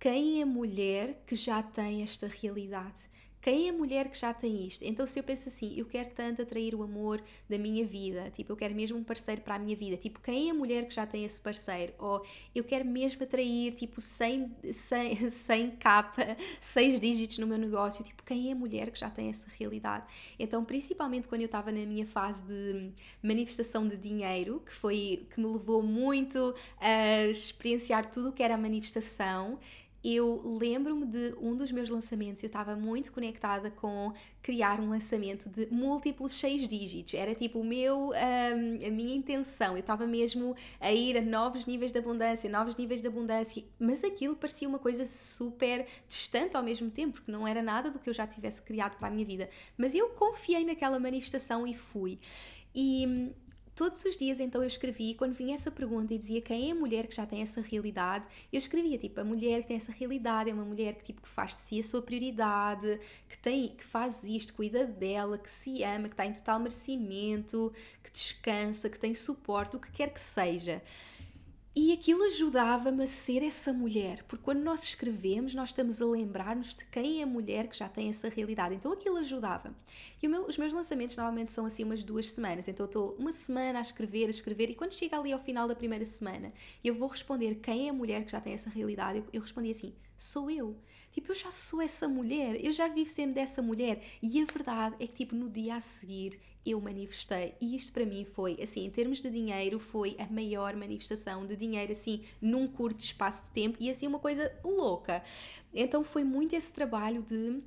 [0.00, 3.10] quem é mulher que já tem esta realidade?
[3.42, 4.82] Quem é mulher que já tem isto?
[4.82, 8.52] Então, se eu penso assim, eu quero tanto atrair o amor da minha vida, tipo,
[8.52, 11.06] eu quero mesmo um parceiro para a minha vida, tipo, quem é mulher que já
[11.06, 11.94] tem esse parceiro?
[11.98, 12.22] Ou
[12.54, 18.22] eu quero mesmo atrair, tipo, 100, 100, 100 capa, 6 dígitos no meu negócio, tipo,
[18.22, 20.04] quem é mulher que já tem essa realidade?
[20.38, 22.90] Então, principalmente quando eu estava na minha fase de
[23.22, 28.54] manifestação de dinheiro, que foi, que me levou muito a experienciar tudo o que era
[28.54, 29.58] a manifestação,
[30.02, 35.48] eu lembro-me de um dos meus lançamentos, eu estava muito conectada com criar um lançamento
[35.50, 37.14] de múltiplos seis dígitos.
[37.14, 39.74] Era tipo o meu, um, a minha intenção.
[39.74, 44.02] Eu estava mesmo a ir a novos níveis de abundância, novos níveis de abundância, mas
[44.02, 48.08] aquilo parecia uma coisa super distante ao mesmo tempo, porque não era nada do que
[48.08, 49.50] eu já tivesse criado para a minha vida.
[49.76, 52.18] Mas eu confiei naquela manifestação e fui.
[52.74, 53.32] E
[53.80, 56.74] Todos os dias então eu escrevi, quando vinha essa pergunta e dizia quem é a
[56.74, 60.50] mulher que já tem essa realidade, eu escrevia tipo, a mulher que tem essa realidade
[60.50, 63.82] é uma mulher que tipo que faz de si a sua prioridade, que tem, que
[63.82, 67.72] faz isto, cuida dela, que se ama, que está em total merecimento,
[68.04, 70.82] que descansa, que tem suporte, o que quer que seja.
[71.82, 76.74] E aquilo ajudava-me a ser essa mulher, porque quando nós escrevemos, nós estamos a lembrar-nos
[76.74, 78.74] de quem é a mulher que já tem essa realidade.
[78.74, 79.74] Então aquilo ajudava.
[80.22, 82.68] E meu, os meus lançamentos normalmente são assim umas duas semanas.
[82.68, 85.66] Então eu estou uma semana a escrever, a escrever, e quando chega ali ao final
[85.66, 86.52] da primeira semana,
[86.84, 89.20] eu vou responder quem é a mulher que já tem essa realidade.
[89.20, 90.76] Eu, eu respondi assim: sou eu.
[91.12, 94.02] Tipo, eu já sou essa mulher, eu já vivo sendo dessa mulher.
[94.22, 97.54] E a verdade é que, tipo, no dia a seguir eu manifestei.
[97.60, 101.56] E isto para mim foi, assim, em termos de dinheiro, foi a maior manifestação de
[101.56, 105.22] dinheiro, assim, num curto espaço de tempo e, assim, uma coisa louca.
[105.72, 107.62] Então foi muito esse trabalho de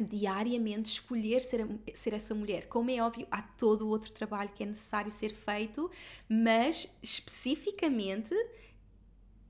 [0.00, 2.66] diariamente escolher ser, ser essa mulher.
[2.68, 5.90] Como é óbvio, há todo o outro trabalho que é necessário ser feito,
[6.28, 8.34] mas especificamente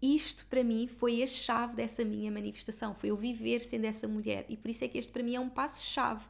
[0.02, 4.44] isto para mim foi a chave dessa minha manifestação, foi eu viver sendo essa mulher.
[4.48, 6.24] E por isso é que este para mim é um passo-chave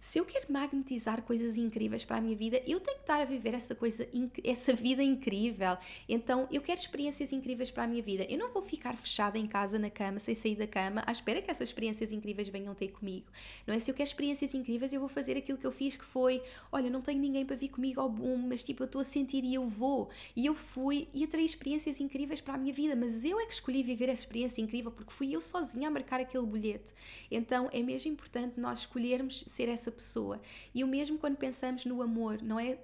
[0.00, 3.24] se eu quero magnetizar coisas incríveis para a minha vida, eu tenho que estar a
[3.24, 4.08] viver essa coisa,
[4.44, 5.76] essa vida incrível.
[6.08, 8.24] Então, eu quero experiências incríveis para a minha vida.
[8.28, 11.42] Eu não vou ficar fechada em casa na cama, sem sair da cama, à espera
[11.42, 13.26] que essas experiências incríveis venham ter comigo.
[13.66, 13.78] Não é?
[13.78, 16.90] Se eu quero experiências incríveis, eu vou fazer aquilo que eu fiz, que foi: olha,
[16.90, 19.54] não tenho ninguém para vir comigo ao boom, mas tipo, eu estou a sentir e
[19.54, 20.08] eu vou.
[20.34, 23.54] E eu fui e atraí experiências incríveis para a minha vida, mas eu é que
[23.54, 26.92] escolhi viver essa experiência incrível porque fui eu sozinha a marcar aquele bilhete.
[27.30, 30.40] Então, é mesmo importante nós escolhermos ser essa pessoa.
[30.74, 32.78] E o mesmo quando pensamos no amor, não é?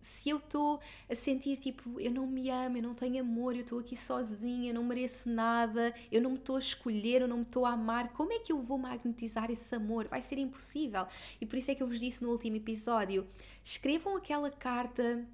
[0.00, 0.78] Se eu estou
[1.10, 4.70] a sentir tipo, eu não me amo, eu não tenho amor, eu estou aqui sozinha,
[4.70, 7.72] eu não mereço nada, eu não me estou a escolher, eu não me estou a
[7.72, 10.06] amar, como é que eu vou magnetizar esse amor?
[10.06, 11.04] Vai ser impossível.
[11.40, 13.26] E por isso é que eu vos disse no último episódio:
[13.62, 15.26] escrevam aquela carta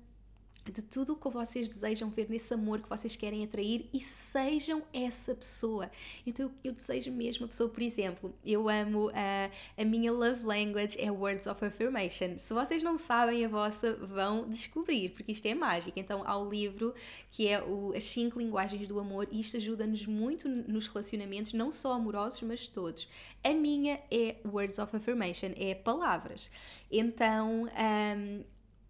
[0.72, 4.82] de tudo o que vocês desejam ver nesse amor que vocês querem atrair e sejam
[4.92, 5.90] essa pessoa.
[6.26, 9.50] Então eu, eu desejo mesmo a pessoa, por exemplo, eu amo a,
[9.80, 12.38] a minha love language é words of affirmation.
[12.38, 15.98] Se vocês não sabem a vossa, vão descobrir, porque isto é mágico.
[15.98, 16.94] Então há o livro
[17.30, 21.70] que é o, as cinco linguagens do amor e isto ajuda-nos muito nos relacionamentos, não
[21.70, 23.08] só amorosos, mas todos.
[23.42, 26.50] A minha é words of affirmation, é palavras.
[26.90, 28.44] Então um,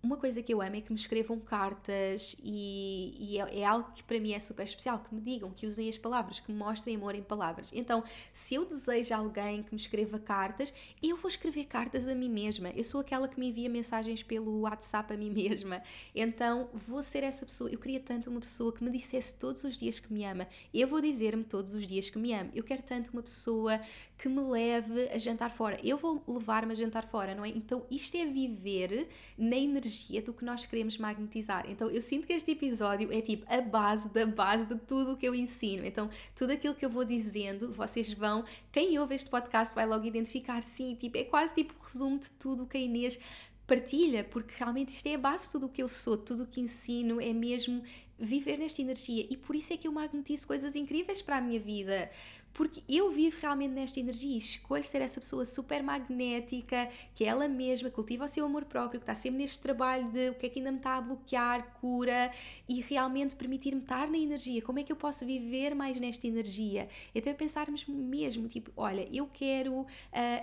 [0.05, 3.91] uma coisa que eu amo é que me escrevam cartas e, e é, é, algo
[3.95, 6.59] que para mim é super especial, que me digam, que usem as palavras, que me
[6.59, 7.73] mostrem amor em palavras.
[7.75, 12.29] Então, se eu desejo alguém que me escreva cartas, eu vou escrever cartas a mim
[12.29, 12.69] mesma.
[12.71, 15.83] Eu sou aquela que me envia mensagens pelo WhatsApp a mim mesma.
[16.15, 17.71] Então, vou ser essa pessoa.
[17.71, 20.47] Eu queria tanto uma pessoa que me dissesse todos os dias que me ama.
[20.73, 22.51] Eu vou dizer-me todos os dias que me amo.
[22.55, 23.81] Eu quero tanto uma pessoa
[24.19, 25.79] que me leve a jantar fora.
[25.83, 27.49] Eu vou levar-me a jantar fora, não é?
[27.49, 31.65] Então, isto é viver na energia energia do que nós queremos magnetizar.
[31.69, 35.17] Então eu sinto que este episódio é tipo a base da base de tudo o
[35.17, 35.85] que eu ensino.
[35.87, 40.05] Então tudo aquilo que eu vou dizendo, vocês vão, quem ouve este podcast vai logo
[40.05, 43.19] identificar, sim, tipo, é quase tipo o resumo de tudo o que a Inês
[43.67, 46.47] partilha, porque realmente isto é a base de tudo o que eu sou, tudo o
[46.47, 47.83] que ensino é mesmo
[48.19, 51.59] viver nesta energia e por isso é que eu magnetizo coisas incríveis para a minha
[51.59, 52.11] vida
[52.55, 57.27] porque eu vivo realmente nesta energia e escolho ser essa pessoa super magnética, que é
[57.27, 60.47] ela mesma, cultiva o seu amor próprio, que está sempre neste trabalho de o que
[60.47, 62.31] é que ainda me está a bloquear, cura
[62.69, 64.63] e realmente permitir-me estar na energia.
[64.63, 66.89] Como é que eu posso viver mais nesta energia?
[67.13, 69.87] Então é pensarmos mesmo, tipo, olha, eu quero uh,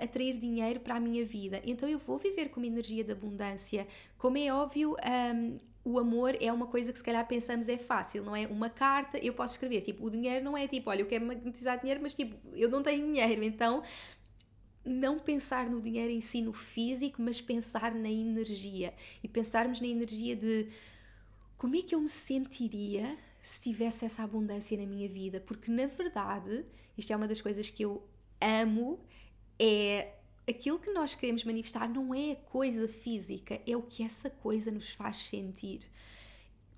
[0.04, 3.88] atrair dinheiro para a minha vida, então eu vou viver com uma energia de abundância.
[4.18, 8.24] Como é óbvio, um, o amor é uma coisa que se calhar pensamos é fácil,
[8.24, 8.46] não é?
[8.48, 11.80] Uma carta eu posso escrever, tipo, o dinheiro não é tipo, olha, eu quero magnetizar
[11.80, 13.82] dinheiro, mas tipo, eu não tenho dinheiro, então
[14.86, 18.94] não pensar no dinheiro em si, no físico, mas pensar na energia.
[19.24, 20.68] E pensarmos na energia de
[21.58, 25.88] como é que eu me sentiria se tivesse essa abundância na minha vida, porque na
[25.88, 26.66] verdade,
[26.98, 28.04] isto é uma das coisas que eu
[28.40, 29.00] amo,
[29.60, 30.14] é
[30.48, 34.72] aquilo que nós queremos manifestar não é a coisa física, é o que essa coisa
[34.72, 35.82] nos faz sentir.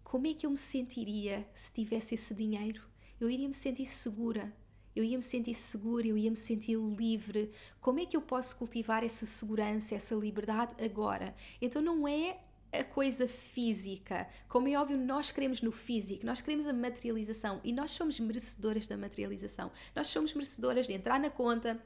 [0.04, 2.84] Como é que eu me sentiria se tivesse esse dinheiro?
[3.20, 4.54] Eu iria me sentir segura,
[4.96, 7.52] eu ia me sentir segura, eu ia me sentir livre.
[7.82, 11.36] Como é que eu posso cultivar essa segurança, essa liberdade agora?
[11.62, 12.40] Então não é
[12.72, 14.28] a coisa física.
[14.48, 18.88] Como é óbvio, nós queremos no físico, nós queremos a materialização e nós somos merecedoras
[18.88, 19.72] da materialização.
[19.96, 21.82] Nós somos merecedoras de entrar na conta,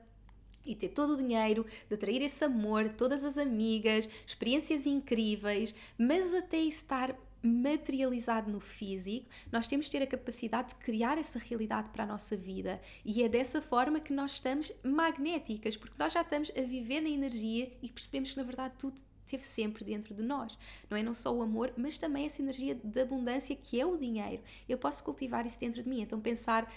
[0.67, 6.33] e ter todo o dinheiro, de atrair esse amor, todas as amigas, experiências incríveis, mas
[6.33, 11.89] até estar materializado no físico, nós temos de ter a capacidade de criar essa realidade
[11.89, 16.21] para a nossa vida e é dessa forma que nós estamos magnéticas, porque nós já
[16.21, 20.23] estamos a viver na energia e percebemos que na verdade tudo esteve sempre dentro de
[20.23, 20.57] nós.
[20.89, 23.97] Não é não só o amor, mas também essa energia de abundância que é o
[23.97, 24.41] dinheiro.
[24.67, 26.01] Eu posso cultivar isso dentro de mim.
[26.01, 26.71] Então pensar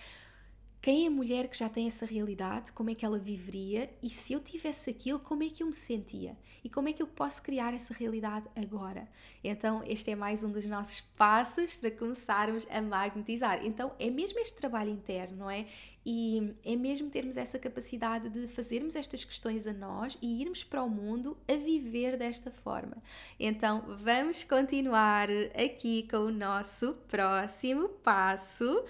[0.83, 4.09] quem é a mulher que já tem essa realidade, como é que ela viveria e
[4.09, 7.07] se eu tivesse aquilo, como é que eu me sentia e como é que eu
[7.07, 9.07] posso criar essa realidade agora.
[9.45, 13.64] Então, este é mais um dos nossos passos para começarmos a magnetizar.
[13.64, 15.66] Então, é mesmo este trabalho interno, não é?
[16.05, 20.83] E é mesmo termos essa capacidade de fazermos estas questões a nós e irmos para
[20.83, 22.97] o mundo a viver desta forma.
[23.39, 28.83] Então, vamos continuar aqui com o nosso próximo passo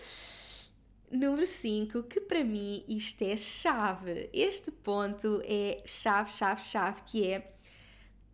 [1.11, 4.31] Número 5, que para mim isto é chave.
[4.33, 7.51] Este ponto é chave, chave, chave, que é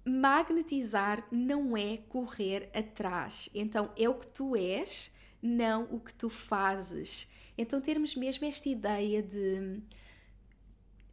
[0.04, 3.48] magnetizar não é correr atrás.
[3.54, 5.10] Então é o que tu és,
[5.40, 7.26] não o que tu fazes.
[7.56, 9.80] Então termos mesmo esta ideia de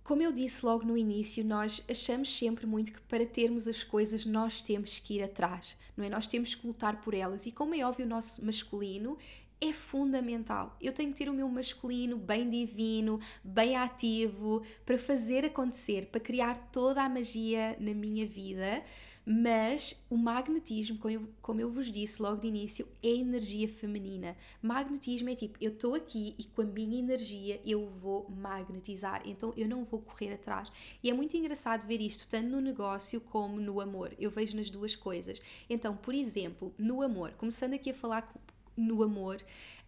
[0.04, 4.26] como eu disse logo no início, nós achamos sempre muito que para termos as coisas
[4.26, 6.10] nós temos que ir atrás, não é?
[6.10, 7.46] Nós temos que lutar por elas.
[7.46, 9.18] E como é óbvio, o nosso masculino
[9.64, 10.76] é fundamental.
[10.82, 16.20] Eu tenho que ter o meu masculino bem divino, bem ativo, para fazer acontecer, para
[16.20, 18.84] criar toda a magia na minha vida.
[19.26, 24.36] Mas o magnetismo, como eu, como eu vos disse logo de início, é energia feminina.
[24.62, 29.54] Magnetismo é tipo, eu estou aqui e com a minha energia eu vou magnetizar, então
[29.56, 30.70] eu não vou correr atrás.
[31.02, 34.14] E é muito engraçado ver isto tanto no negócio como no amor.
[34.20, 35.40] Eu vejo nas duas coisas.
[35.70, 38.34] Então, por exemplo, no amor, começando aqui a falar
[38.76, 39.42] no amor,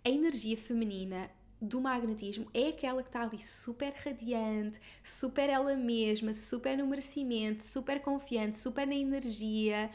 [0.03, 1.29] a energia feminina
[1.61, 7.63] do magnetismo é aquela que está ali super radiante, super ela mesma, super no merecimento,
[7.63, 9.89] super confiante, super na energia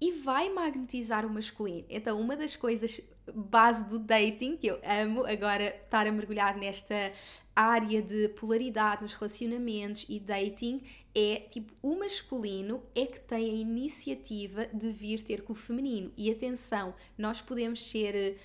[0.00, 1.84] e vai magnetizar o masculino.
[1.88, 3.00] Então, uma das coisas
[3.34, 7.12] base do dating que eu amo agora estar a mergulhar nesta
[7.54, 10.80] área de polaridade nos relacionamentos e dating
[11.14, 16.12] é tipo o masculino é que tem a iniciativa de vir ter com o feminino.
[16.16, 18.36] E atenção, nós podemos ser eh,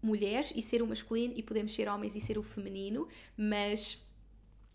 [0.00, 3.98] mulheres e ser o masculino e podemos ser homens e ser o feminino, mas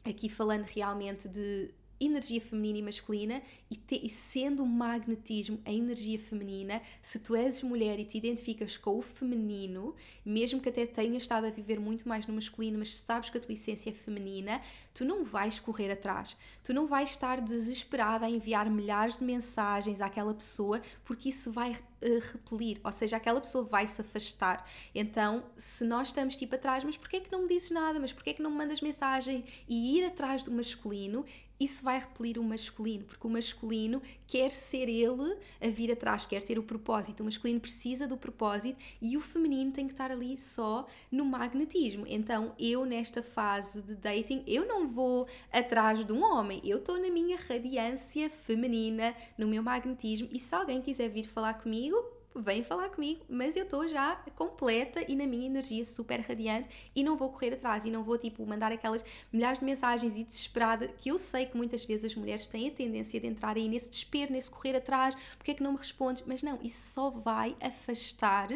[0.04, 1.70] aqui falando realmente de
[2.00, 7.36] energia feminina e masculina e, te, e, sendo o magnetismo a energia feminina, se tu
[7.36, 9.96] és mulher e te identificas com o feminino,
[10.26, 13.42] mesmo que até tenhas estado a viver muito mais no masculino, mas sabes que a
[13.42, 14.62] tua essência é feminina,
[14.94, 16.38] tu não vais correr atrás.
[16.64, 21.72] Tu não vais estar desesperada a enviar milhares de mensagens àquela pessoa, porque isso vai
[21.72, 24.68] uh, repelir, ou seja, aquela pessoa vai se afastar.
[24.94, 28.00] Então, se nós estamos tipo atrás, mas porquê é que não me dizes nada?
[28.00, 29.44] Mas porquê é que não me mandas mensagem?
[29.68, 31.26] E ir atrás do masculino,
[31.60, 36.44] isso vai repelir o masculino, porque o masculino quer ser ele a vir atrás, quer
[36.44, 37.22] ter o propósito.
[37.22, 42.06] O masculino precisa do propósito e o feminino tem que estar ali só no magnetismo.
[42.08, 47.00] Então, eu nesta fase de dating, eu não vou atrás de um homem, eu estou
[47.00, 52.64] na minha radiância feminina, no meu magnetismo e se alguém quiser vir falar comigo, vem
[52.64, 57.18] falar comigo, mas eu estou já completa e na minha energia super radiante e não
[57.18, 61.10] vou correr atrás e não vou tipo mandar aquelas milhares de mensagens e desesperada que
[61.10, 64.32] eu sei que muitas vezes as mulheres têm a tendência de entrar aí nesse desespero,
[64.32, 66.24] nesse correr atrás, porque é que não me respondes?
[66.26, 68.48] Mas não, isso só vai afastar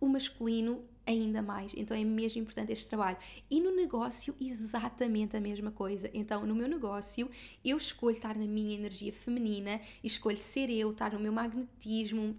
[0.00, 1.72] o masculino ainda mais.
[1.76, 3.16] Então é mesmo importante este trabalho.
[3.50, 6.10] E no negócio, exatamente a mesma coisa.
[6.12, 7.30] Então, no meu negócio,
[7.64, 12.36] eu escolho estar na minha energia feminina, escolho ser eu, estar no meu magnetismo,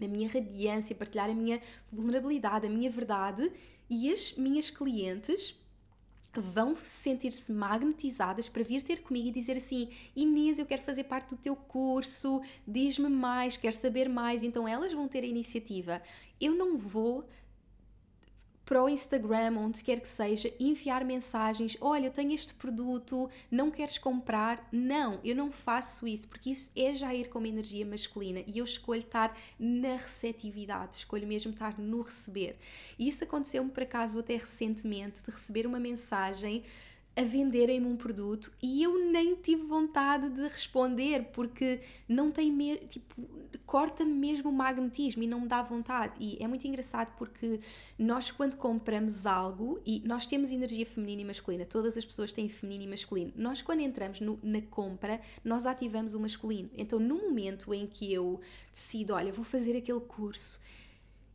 [0.00, 1.60] na minha radiância, partilhar a minha
[1.92, 3.50] vulnerabilidade, a minha verdade
[3.88, 5.54] e as minhas clientes
[6.34, 11.30] vão sentir-se magnetizadas para vir ter comigo e dizer assim: Inês, eu quero fazer parte
[11.30, 14.42] do teu curso, diz-me mais, quero saber mais.
[14.42, 16.00] Então elas vão ter a iniciativa.
[16.40, 17.28] Eu não vou
[18.72, 23.70] para o Instagram, onde quer que seja, enviar mensagens: Olha, eu tenho este produto, não
[23.70, 24.66] queres comprar?
[24.72, 28.56] Não, eu não faço isso, porque isso é já ir com uma energia masculina e
[28.56, 32.56] eu escolho estar na receptividade, escolho mesmo estar no receber.
[32.98, 36.64] E isso aconteceu-me por acaso até recentemente, de receber uma mensagem
[37.14, 42.86] a venderem-me um produto e eu nem tive vontade de responder porque não tem mesmo,
[42.86, 43.14] tipo,
[43.66, 46.14] corta-me mesmo o magnetismo e não me dá vontade.
[46.18, 47.60] E é muito engraçado porque
[47.98, 52.48] nós, quando compramos algo, e nós temos energia feminina e masculina, todas as pessoas têm
[52.48, 56.70] feminino e masculino, nós, quando entramos no, na compra, nós ativamos o masculino.
[56.76, 58.40] Então, no momento em que eu
[58.70, 60.60] decido, olha, vou fazer aquele curso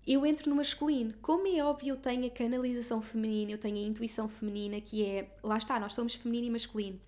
[0.08, 1.14] eu entro no masculino.
[1.22, 5.30] Como é óbvio, eu tenho a canalização feminina, eu tenho a intuição feminina, que é,
[5.44, 7.02] lá está, nós somos feminino e masculino.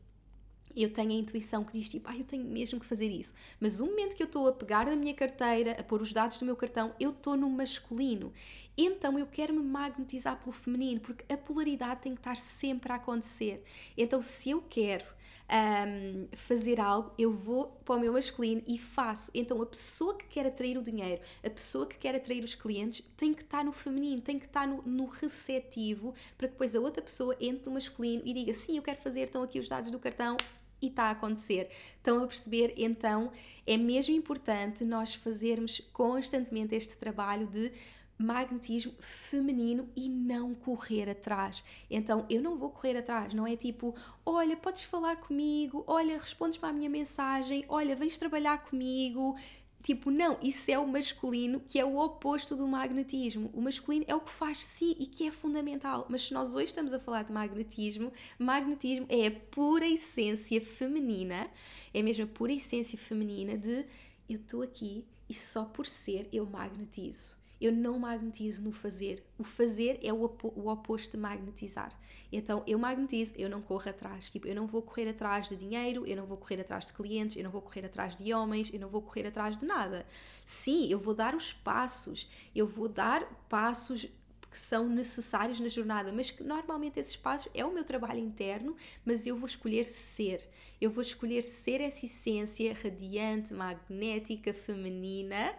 [0.75, 3.33] Eu tenho a intuição que diz tipo, ah, eu tenho mesmo que fazer isso.
[3.59, 6.37] Mas o momento que eu estou a pegar na minha carteira, a pôr os dados
[6.39, 8.33] do meu cartão, eu estou no masculino.
[8.77, 12.95] Então eu quero me magnetizar pelo feminino, porque a polaridade tem que estar sempre a
[12.95, 13.63] acontecer.
[13.97, 15.05] Então se eu quero
[15.49, 19.31] um, fazer algo, eu vou para o meu masculino e faço.
[19.33, 23.03] Então a pessoa que quer atrair o dinheiro, a pessoa que quer atrair os clientes,
[23.17, 26.79] tem que estar no feminino, tem que estar no, no receptivo para que depois a
[26.79, 29.89] outra pessoa entre no masculino e diga: Sim, eu quero fazer, estão aqui os dados
[29.91, 30.37] do cartão,
[30.81, 31.69] e está a acontecer.
[31.97, 32.73] Estão a perceber?
[32.77, 33.31] Então
[33.65, 37.71] é mesmo importante nós fazermos constantemente este trabalho de
[38.20, 41.63] magnetismo feminino e não correr atrás.
[41.89, 43.95] Então eu não vou correr atrás, não é tipo,
[44.26, 49.38] olha, podes falar comigo, olha, respondes para a minha mensagem, olha, vens trabalhar comigo.
[49.82, 53.49] Tipo, não, isso é o masculino que é o oposto do magnetismo.
[53.53, 56.05] O masculino é o que faz sim e que é fundamental.
[56.09, 61.49] Mas se nós hoje estamos a falar de magnetismo, magnetismo é a pura essência feminina,
[61.93, 63.86] é mesmo a pura essência feminina de
[64.28, 67.38] eu estou aqui e só por ser eu magnetizo.
[67.60, 69.24] Eu não magnetizo no fazer.
[69.38, 71.97] O fazer é o, opo o oposto de magnetizar.
[72.32, 74.32] Então eu magnetizo, eu não corro atrás.
[74.32, 77.36] Tipo, eu não vou correr atrás de dinheiro, eu não vou correr atrás de clientes,
[77.36, 80.05] eu não vou correr atrás de homens, eu não vou correr atrás de nada.
[80.45, 84.07] Sim, eu vou dar os passos, eu vou dar passos
[84.49, 88.76] que são necessários na jornada, mas que normalmente esses passos é o meu trabalho interno,
[89.05, 90.47] mas eu vou escolher ser.
[90.82, 95.55] Eu vou escolher ser essa essência radiante, magnética, feminina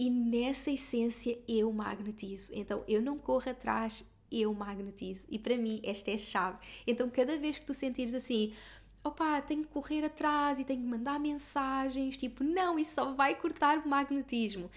[0.00, 2.50] e nessa essência eu magnetizo.
[2.54, 5.26] Então eu não corro atrás, eu magnetizo.
[5.30, 6.56] E para mim esta é a chave.
[6.86, 8.54] Então cada vez que tu sentires assim,
[9.04, 13.34] opá, tenho que correr atrás e tenho que mandar mensagens, tipo, não, isso só vai
[13.34, 14.70] cortar o magnetismo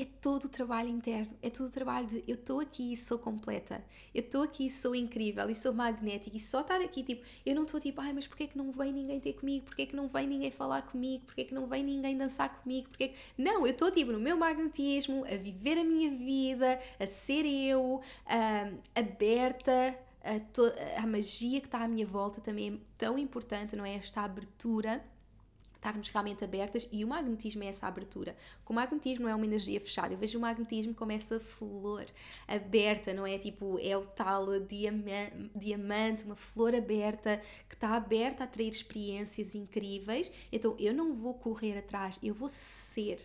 [0.00, 3.18] é todo o trabalho interno, é todo o trabalho de eu estou aqui e sou
[3.18, 3.84] completa,
[4.14, 6.34] eu estou aqui e sou incrível e sou magnética.
[6.34, 8.92] E só estar aqui, tipo, eu não estou tipo, ai, mas porquê que não vem
[8.92, 12.16] ninguém ter comigo, porquê que não vem ninguém falar comigo, porquê que não vem ninguém
[12.16, 13.14] dançar comigo, porquê que...
[13.36, 18.00] Não, eu estou tipo no meu magnetismo, a viver a minha vida, a ser eu,
[18.94, 19.94] aberta,
[20.24, 23.96] a, a magia que está à minha volta também é tão importante, não é?
[23.96, 25.04] Esta abertura
[25.80, 28.36] estarmos realmente abertas e o magnetismo é essa abertura.
[28.68, 32.06] o magnetismo não é uma energia fechada, eu vejo o magnetismo como essa flor
[32.46, 33.38] aberta, não é?
[33.38, 34.46] Tipo, é o tal
[35.54, 40.30] diamante, uma flor aberta que está aberta a atrair experiências incríveis.
[40.52, 43.18] Então eu não vou correr atrás, eu vou ser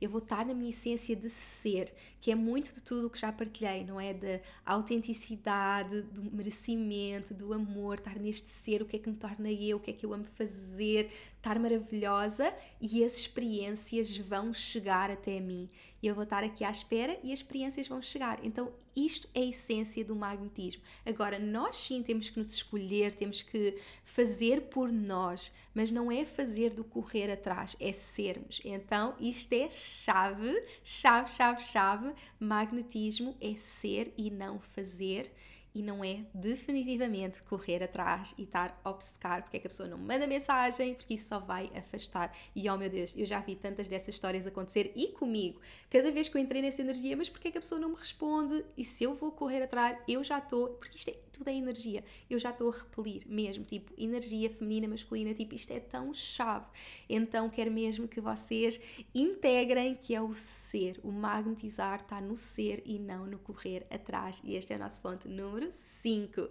[0.00, 3.18] eu vou estar na minha essência de ser, que é muito de tudo o que
[3.18, 4.14] já partilhei, não é?
[4.14, 9.52] Da autenticidade, do merecimento, do amor, estar neste ser, o que é que me torna
[9.52, 15.10] eu, o que é que eu amo fazer, estar maravilhosa e as experiências vão chegar
[15.10, 15.70] até mim.
[16.02, 18.38] E eu vou estar aqui à espera e as experiências vão chegar.
[18.44, 20.82] Então, isto é a essência do magnetismo.
[21.04, 26.26] Agora, nós sim temos que nos escolher, temos que fazer por nós, mas não é
[26.26, 28.60] fazer do correr atrás, é sermos.
[28.62, 32.12] Então, isto é chave, chave, chave, chave.
[32.38, 35.30] Magnetismo é ser e não fazer
[35.74, 39.88] e não é definitivamente correr atrás e estar a obcecar porque é que a pessoa
[39.88, 42.36] não manda mensagem, porque isso só vai afastar.
[42.54, 45.60] E oh meu Deus, eu já vi tantas dessas histórias acontecer e comigo.
[45.88, 47.96] Cada vez que eu entrei nessa energia, mas porque é que a pessoa não me
[47.96, 48.64] responde?
[48.76, 52.04] E se eu vou correr atrás, eu já estou, porque isto é tudo é energia.
[52.28, 56.66] Eu já estou a repelir mesmo, tipo, energia feminina, masculina, tipo, isto é tão chave.
[57.08, 58.80] Então quero mesmo que vocês
[59.14, 64.42] integrem que é o ser, o magnetizar está no ser e não no correr atrás.
[64.44, 66.48] E este é o nosso ponto número 5.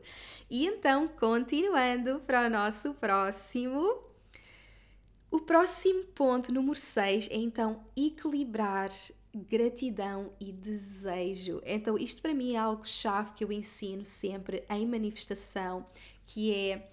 [0.49, 4.03] E então, continuando para o nosso próximo.
[5.31, 8.89] O próximo ponto, número 6, é então equilibrar
[9.33, 11.61] gratidão e desejo.
[11.63, 15.85] Então, isto para mim é algo chave que eu ensino sempre em manifestação,
[16.25, 16.89] que é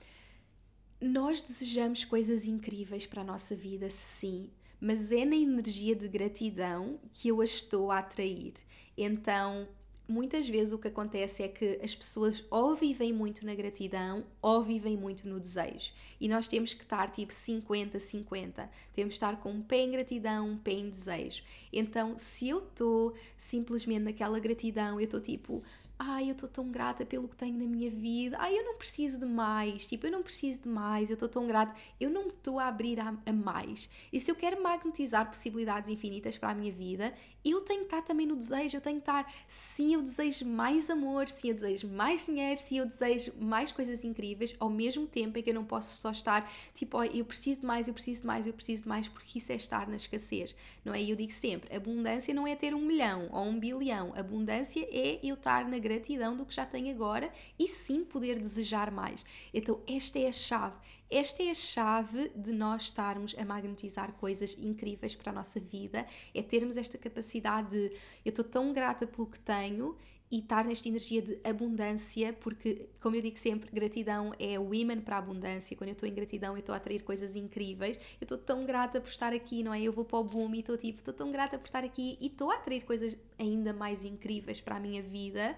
[1.01, 4.51] nós desejamos coisas incríveis para a nossa vida, sim,
[4.81, 8.55] mas é na energia de gratidão que eu as estou a atrair.
[8.97, 9.69] Então,
[10.09, 14.63] muitas vezes o que acontece é que as pessoas ou vivem muito na gratidão ou
[14.63, 15.93] vivem muito no desejo.
[16.21, 18.69] E nós temos que estar tipo 50-50.
[18.95, 21.43] Temos que estar com um pé em gratidão, um pé em desejo.
[21.73, 25.63] Então, se eu estou simplesmente naquela gratidão, eu estou tipo,
[25.99, 29.18] ai, eu estou tão grata pelo que tenho na minha vida, ai, eu não preciso
[29.18, 32.28] de mais, tipo, eu não preciso de mais, eu estou tão grata, eu não me
[32.28, 33.88] estou a abrir a, a, mais.
[34.12, 38.03] E se eu quero magnetizar possibilidades infinitas para a minha vida, eu tenho que estar
[38.03, 41.88] também no desejo, eu tenho que estar, sim, eu desejo mais amor, sim, eu desejo
[41.88, 45.64] mais dinheiro, sim, eu desejo mais coisas incríveis, ao mesmo tempo em que eu não
[45.64, 48.88] posso só estar, tipo, eu preciso de mais, eu preciso de mais, eu preciso de
[48.88, 51.03] mais, porque isso é estar na escassez, não é?
[51.03, 55.20] E eu digo sempre, abundância não é ter um milhão ou um bilhão, abundância é
[55.22, 59.24] eu estar na gratidão do que já tenho agora e sim poder desejar mais.
[59.55, 60.76] Então, esta é a chave.
[61.09, 66.05] Esta é a chave de nós estarmos a magnetizar coisas incríveis para a nossa vida,
[66.34, 67.93] é termos esta capacidade de
[68.24, 69.97] eu estou tão grata pelo que tenho
[70.31, 75.01] e estar nesta energia de abundância, porque, como eu digo sempre, gratidão é o imã
[75.01, 75.77] para a abundância.
[75.77, 77.97] Quando eu estou em gratidão, eu estou a atrair coisas incríveis.
[78.20, 79.81] Eu estou tão grata por estar aqui, não é?
[79.81, 82.27] Eu vou para o boom e estou tipo, estou tão grata por estar aqui e
[82.27, 85.57] estou a atrair coisas ainda mais incríveis para a minha vida,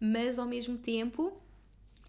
[0.00, 1.32] mas ao mesmo tempo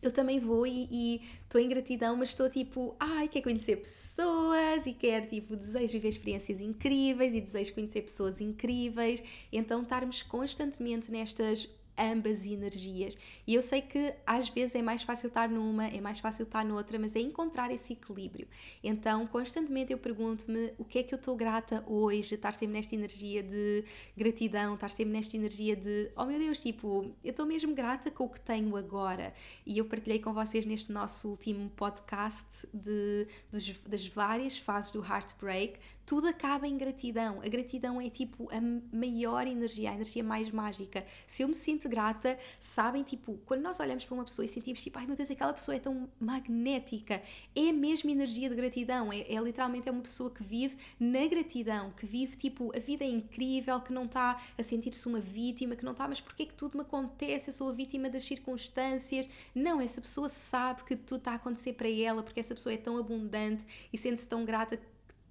[0.01, 4.93] eu também vou e estou em gratidão, mas estou tipo, ai, quero conhecer pessoas e
[4.93, 9.21] quero, tipo, desejo viver experiências incríveis e desejo conhecer pessoas incríveis.
[9.51, 11.67] Então, estarmos constantemente nestas
[11.99, 13.17] ambas energias.
[13.45, 16.63] E eu sei que às vezes é mais fácil estar numa, é mais fácil estar
[16.63, 18.47] noutra, mas é encontrar esse equilíbrio.
[18.83, 22.95] Então, constantemente eu pergunto-me o que é que eu estou grata hoje, estar sempre nesta
[22.95, 23.83] energia de
[24.15, 28.25] gratidão, estar sempre nesta energia de, oh meu Deus, tipo, eu estou mesmo grata com
[28.25, 29.33] o que tenho agora.
[29.65, 35.03] E eu partilhei com vocês neste nosso último podcast de, dos, das várias fases do
[35.03, 35.79] Heartbreak,
[36.09, 37.39] tudo acaba em gratidão.
[37.39, 38.59] A gratidão é tipo a
[38.91, 41.05] maior energia, a energia mais mágica.
[41.27, 44.81] Se eu me sinto grata, sabem, tipo, quando nós olhamos para uma pessoa e sentimos
[44.81, 47.21] tipo, ai meu Deus, aquela pessoa é tão magnética,
[47.55, 49.13] é a mesma energia de gratidão.
[49.13, 53.05] É, é literalmente é uma pessoa que vive na gratidão, que vive tipo, a vida
[53.05, 56.55] é incrível, que não está a sentir-se uma vítima, que não está, mas porquê que
[56.55, 57.49] tudo me acontece?
[57.49, 59.29] Eu sou a vítima das circunstâncias.
[59.53, 62.77] Não, essa pessoa sabe que tudo está a acontecer para ela, porque essa pessoa é
[62.77, 64.79] tão abundante e sente-se tão grata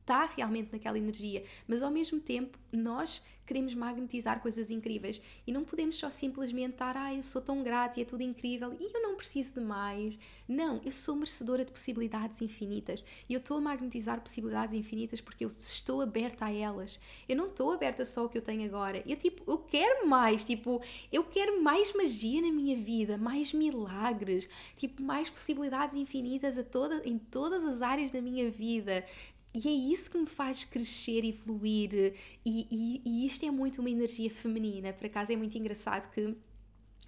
[0.09, 5.65] está realmente naquela energia, mas ao mesmo tempo nós queremos magnetizar coisas incríveis e não
[5.65, 9.03] podemos só simplesmente estar, ah, eu sou tão grata e é tudo incrível e eu
[9.03, 10.19] não preciso de mais.
[10.47, 15.47] Não, eu sou merecedora de possibilidades infinitas e eu estou a magnetizar possibilidades infinitas porque
[15.47, 17.01] eu estou aberta a elas.
[17.27, 19.03] Eu não estou aberta só ao que eu tenho agora.
[19.07, 24.47] Eu tipo, eu quero mais, tipo, eu quero mais magia na minha vida, mais milagres,
[24.77, 29.07] tipo, mais possibilidades infinitas a toda, em todas as áreas da minha vida.
[29.55, 33.80] E é isso que me faz crescer e fluir, e, e, e isto é muito
[33.80, 34.92] uma energia feminina.
[34.92, 36.36] Por acaso é muito engraçado que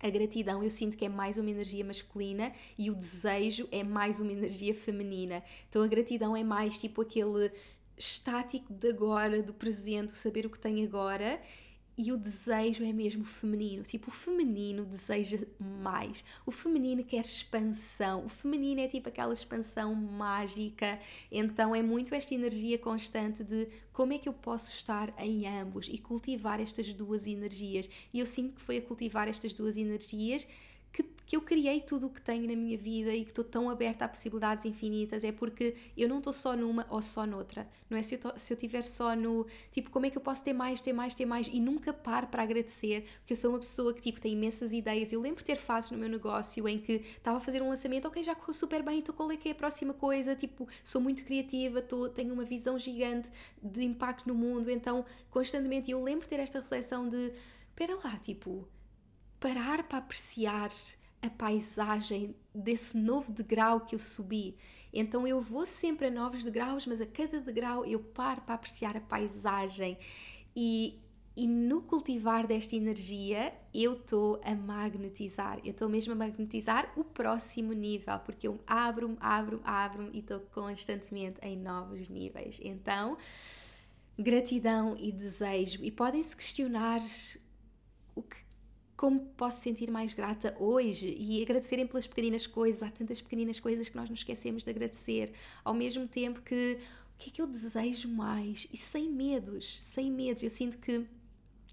[0.00, 4.18] a gratidão eu sinto que é mais uma energia masculina e o desejo é mais
[4.18, 5.42] uma energia feminina.
[5.68, 7.52] Então a gratidão é mais tipo aquele
[7.98, 11.40] estático de agora, do presente, saber o que tem agora
[11.96, 13.82] e o desejo é mesmo feminino.
[13.82, 16.24] Tipo, o feminino deseja mais.
[16.46, 18.24] O feminino quer expansão.
[18.24, 20.98] O feminino é tipo aquela expansão mágica.
[21.30, 25.88] Então é muito esta energia constante de como é que eu posso estar em ambos
[25.88, 27.88] e cultivar estas duas energias.
[28.12, 30.46] E eu sinto que foi a cultivar estas duas energias
[30.92, 33.70] que que eu criei tudo o que tenho na minha vida e que estou tão
[33.70, 37.68] aberta a possibilidades infinitas é porque eu não estou só numa ou só noutra.
[37.88, 40.20] Não é se eu, tô, se eu tiver só no tipo, como é que eu
[40.20, 43.52] posso ter mais, ter mais, ter mais e nunca paro para agradecer, porque eu sou
[43.52, 45.12] uma pessoa que tipo tem imensas ideias.
[45.12, 48.24] Eu lembro ter fases no meu negócio em que estava a fazer um lançamento, ok,
[48.24, 50.34] já correu super bem, então qual é que é a próxima coisa?
[50.34, 53.30] Tipo, sou muito criativa, tô, tenho uma visão gigante
[53.62, 57.32] de impacto no mundo, então constantemente eu lembro ter esta reflexão de,
[57.68, 58.66] espera lá, tipo,
[59.38, 60.70] parar para apreciar
[61.22, 64.56] a paisagem desse novo degrau que eu subi.
[64.92, 68.96] Então eu vou sempre a novos degraus, mas a cada degrau eu paro para apreciar
[68.96, 69.98] a paisagem.
[70.54, 70.98] E,
[71.36, 75.60] e no cultivar desta energia, eu estou a magnetizar.
[75.64, 80.40] Eu estou mesmo a magnetizar o próximo nível, porque eu abro-me, abro-me, abro-me e estou
[80.40, 82.60] constantemente em novos níveis.
[82.62, 83.16] Então,
[84.18, 85.84] gratidão e desejo.
[85.84, 87.00] E podem se questionar
[88.14, 88.49] o que
[89.00, 92.82] como posso sentir mais grata hoje e agradecerem pelas pequeninas coisas.
[92.82, 95.32] Há tantas pequeninas coisas que nós nos esquecemos de agradecer,
[95.64, 96.76] ao mesmo tempo que
[97.14, 100.42] o que é que eu desejo mais e sem medos, sem medos.
[100.42, 101.06] Eu sinto que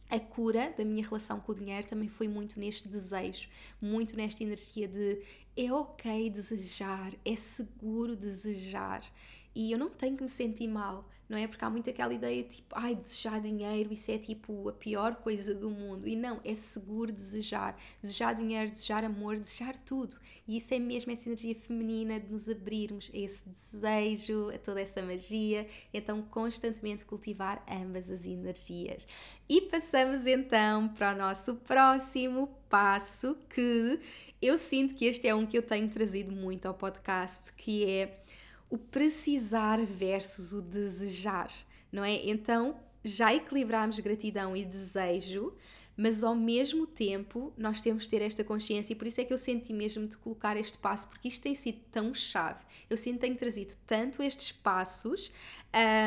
[0.09, 3.49] a cura da minha relação com o dinheiro também foi muito neste desejo,
[3.81, 5.21] muito nesta energia de
[5.57, 9.03] é ok desejar, é seguro desejar
[9.53, 11.47] e eu não tenho que me sentir mal não é?
[11.47, 15.53] Porque há muito aquela ideia tipo, ai, desejar dinheiro, isso é tipo a pior coisa
[15.53, 16.07] do mundo.
[16.07, 17.77] E não, é seguro desejar.
[18.01, 20.17] Desejar dinheiro, desejar amor, desejar tudo.
[20.47, 24.79] E isso é mesmo essa energia feminina de nos abrirmos a esse desejo, a toda
[24.79, 25.67] essa magia.
[25.93, 29.05] Então, constantemente cultivar ambas as energias.
[29.49, 33.99] E passamos então para o nosso próximo passo, que
[34.41, 38.19] eu sinto que este é um que eu tenho trazido muito ao podcast, que é
[38.69, 41.47] o precisar versus o desejar,
[41.91, 42.15] não é?
[42.29, 45.53] Então já equilibramos gratidão e desejo,
[45.95, 49.33] mas ao mesmo tempo nós temos de ter esta consciência e por isso é que
[49.33, 52.63] eu senti mesmo de colocar este passo, porque isto tem sido tão chave.
[52.89, 55.31] Eu sinto que tenho trazido tanto estes passos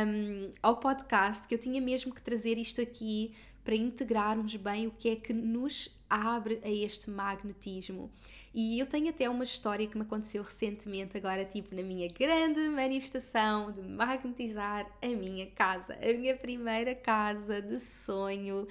[0.06, 3.32] um, ao podcast que eu tinha mesmo que trazer isto aqui
[3.64, 8.10] para integrarmos bem o que é que nos abre a este magnetismo.
[8.52, 12.60] E eu tenho até uma história que me aconteceu recentemente, agora, tipo, na minha grande
[12.68, 18.66] manifestação de magnetizar a minha casa, a minha primeira casa de sonho.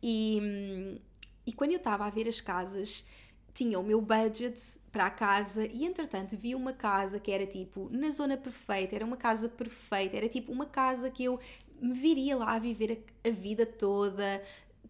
[0.00, 1.00] E,
[1.44, 3.04] e quando eu estava a ver as casas,
[3.52, 7.88] tinha o meu budget para a casa e entretanto vi uma casa que era tipo
[7.90, 11.38] na zona perfeita, era uma casa perfeita, era tipo uma casa que eu
[11.80, 14.42] me viria lá a viver a, a vida toda,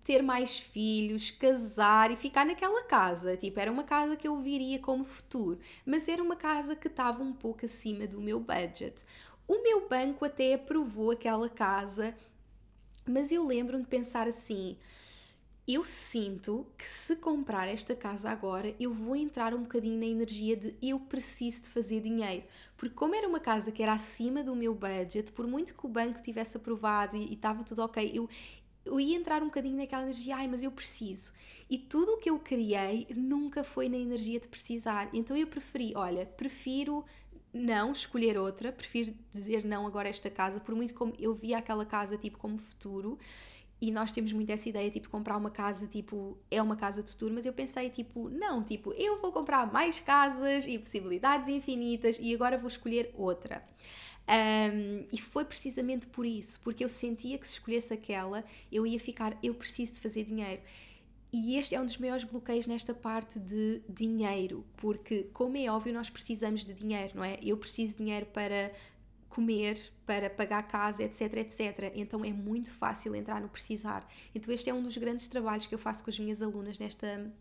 [0.05, 3.37] ter mais filhos, casar e ficar naquela casa.
[3.37, 7.23] Tipo, era uma casa que eu viria como futuro, mas era uma casa que estava
[7.23, 9.03] um pouco acima do meu budget.
[9.49, 12.15] O meu banco até aprovou aquela casa,
[13.07, 14.77] mas eu lembro-me de pensar assim:
[15.67, 20.55] eu sinto que se comprar esta casa agora, eu vou entrar um bocadinho na energia
[20.55, 22.45] de eu preciso de fazer dinheiro.
[22.77, 25.89] Porque como era uma casa que era acima do meu budget, por muito que o
[25.89, 28.29] banco tivesse aprovado e estava tudo ok, eu,
[28.85, 31.33] eu ia entrar um bocadinho naquela energia, ai, mas eu preciso.
[31.69, 35.09] E tudo o que eu criei nunca foi na energia de precisar.
[35.13, 37.05] Então eu preferi, olha, prefiro
[37.53, 41.59] não escolher outra, prefiro dizer não agora a esta casa, por muito como eu via
[41.59, 43.19] aquela casa tipo como futuro.
[43.81, 47.11] E nós temos muito essa ideia, tipo, comprar uma casa, tipo, é uma casa de
[47.11, 52.17] futuro, mas eu pensei, tipo, não, tipo, eu vou comprar mais casas e possibilidades infinitas
[52.19, 53.63] e agora vou escolher outra.
[54.27, 58.99] Um, e foi precisamente por isso, porque eu sentia que se escolhesse aquela, eu ia
[58.99, 60.63] ficar, eu preciso de fazer dinheiro.
[61.33, 65.93] E este é um dos maiores bloqueios nesta parte de dinheiro, porque, como é óbvio,
[65.93, 67.39] nós precisamos de dinheiro, não é?
[67.43, 68.73] Eu preciso de dinheiro para
[69.29, 71.93] comer, para pagar casa, etc, etc.
[71.97, 74.09] Então é muito fácil entrar no precisar.
[74.33, 77.33] Então este é um dos grandes trabalhos que eu faço com as minhas alunas nesta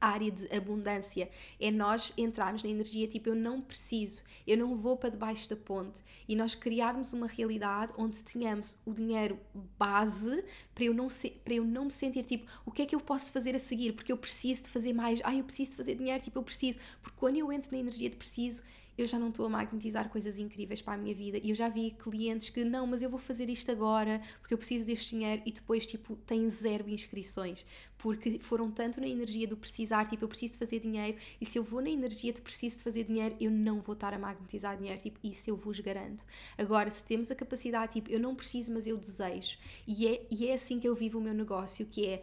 [0.00, 1.28] área de abundância.
[1.60, 5.56] É nós entrarmos na energia tipo eu não preciso, eu não vou para debaixo da
[5.56, 6.02] ponte.
[6.28, 9.38] E nós criarmos uma realidade onde tenhamos o dinheiro
[9.78, 10.44] base
[10.74, 13.00] para eu não se, para eu não me sentir tipo o que é que eu
[13.00, 13.92] posso fazer a seguir?
[13.92, 16.78] Porque eu preciso de fazer mais, ai eu preciso de fazer dinheiro, tipo eu preciso,
[17.02, 18.62] porque quando eu entro na energia de preciso
[19.02, 21.38] eu já não estou a magnetizar coisas incríveis para a minha vida.
[21.42, 24.58] E eu já vi clientes que, não, mas eu vou fazer isto agora porque eu
[24.58, 27.64] preciso deste dinheiro e depois, tipo, têm zero inscrições.
[27.98, 31.58] Porque foram tanto na energia do precisar, tipo, eu preciso de fazer dinheiro e se
[31.58, 34.76] eu vou na energia de preciso de fazer dinheiro, eu não vou estar a magnetizar
[34.76, 36.24] dinheiro, tipo, isso eu vos garanto.
[36.56, 39.58] Agora, se temos a capacidade, tipo, eu não preciso, mas eu desejo.
[39.86, 42.22] E é, e é assim que eu vivo o meu negócio, que é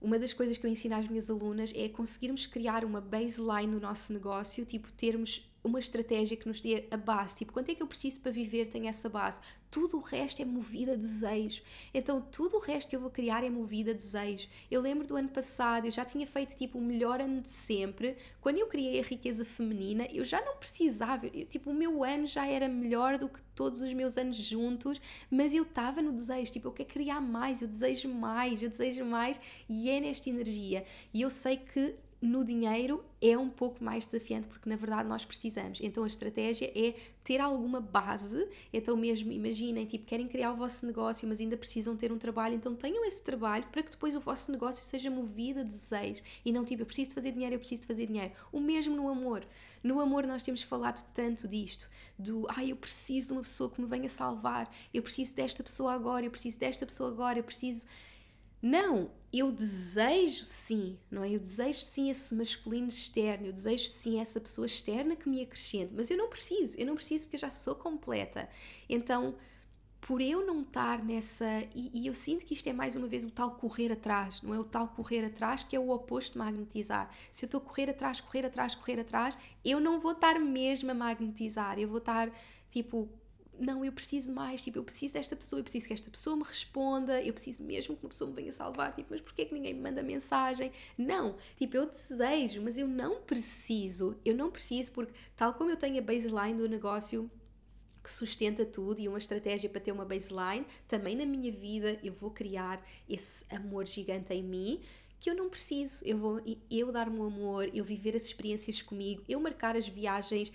[0.00, 3.80] uma das coisas que eu ensino às minhas alunas é conseguirmos criar uma baseline no
[3.80, 7.36] nosso negócio, tipo termos uma estratégia que nos dê a base.
[7.36, 8.66] Tipo, quanto é que eu preciso para viver?
[8.66, 9.40] Tenho essa base.
[9.70, 11.62] Tudo o resto é movido a desejo.
[11.92, 14.48] Então, tudo o resto que eu vou criar é movido a desejo.
[14.70, 18.16] Eu lembro do ano passado, eu já tinha feito tipo o melhor ano de sempre.
[18.40, 21.26] Quando eu criei a riqueza feminina, eu já não precisava.
[21.26, 25.00] Eu, tipo, o meu ano já era melhor do que todos os meus anos juntos,
[25.30, 26.52] mas eu estava no desejo.
[26.52, 29.38] Tipo, eu quero criar mais, eu desejo mais, eu desejo mais.
[29.68, 30.84] E é nesta energia.
[31.12, 35.24] E eu sei que no dinheiro é um pouco mais desafiante porque na verdade nós
[35.24, 35.78] precisamos.
[35.80, 38.48] Então a estratégia é ter alguma base.
[38.72, 42.54] Então mesmo imaginem, tipo, querem criar o vosso negócio, mas ainda precisam ter um trabalho,
[42.54, 46.52] então tenham esse trabalho para que depois o vosso negócio seja movido a desejo e
[46.52, 48.32] não tipo, eu preciso fazer dinheiro, eu preciso fazer dinheiro.
[48.52, 49.46] O mesmo no amor.
[49.82, 51.88] No amor nós temos falado tanto disto,
[52.18, 55.62] do, ai, ah, eu preciso de uma pessoa que me venha salvar, eu preciso desta
[55.62, 57.86] pessoa agora, eu preciso desta pessoa agora, eu preciso
[58.60, 61.30] não, eu desejo sim, não é?
[61.30, 65.94] Eu desejo sim esse masculino externo, eu desejo sim essa pessoa externa que me acrescente,
[65.94, 68.48] mas eu não preciso, eu não preciso porque eu já sou completa.
[68.88, 69.36] Então,
[70.00, 71.46] por eu não estar nessa.
[71.74, 74.54] E, e, eu sinto que isto é mais uma vez o tal correr atrás, não
[74.54, 74.58] é?
[74.58, 77.10] O tal correr atrás que é o oposto de magnetizar.
[77.30, 80.90] Se eu estou a correr atrás, correr atrás, correr atrás, eu não vou estar mesmo
[80.90, 82.30] a magnetizar, eu vou estar
[82.70, 83.08] tipo
[83.58, 86.42] não, eu preciso mais, tipo, eu preciso desta pessoa, eu preciso que esta pessoa me
[86.42, 89.74] responda, eu preciso mesmo que uma pessoa me venha salvar, tipo, mas porquê que ninguém
[89.74, 90.72] me manda mensagem?
[90.96, 95.76] Não, tipo, eu desejo, mas eu não preciso, eu não preciso porque tal como eu
[95.76, 97.30] tenho a baseline do negócio
[98.02, 102.12] que sustenta tudo e uma estratégia para ter uma baseline, também na minha vida eu
[102.12, 104.80] vou criar esse amor gigante em mim
[105.20, 106.40] que eu não preciso, eu vou
[106.70, 110.52] eu dar-me o amor, eu viver as experiências comigo, eu marcar as viagens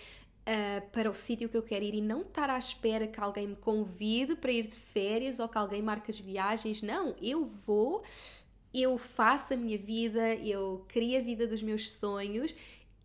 [0.47, 3.47] uh, para o sítio que eu quero ir e não estar à espera que alguém
[3.47, 6.81] me convide para ir de férias ou que alguém marque as viagens.
[6.81, 8.03] Não, eu vou,
[8.73, 12.55] eu faço a minha vida, eu crio a vida dos meus sonhos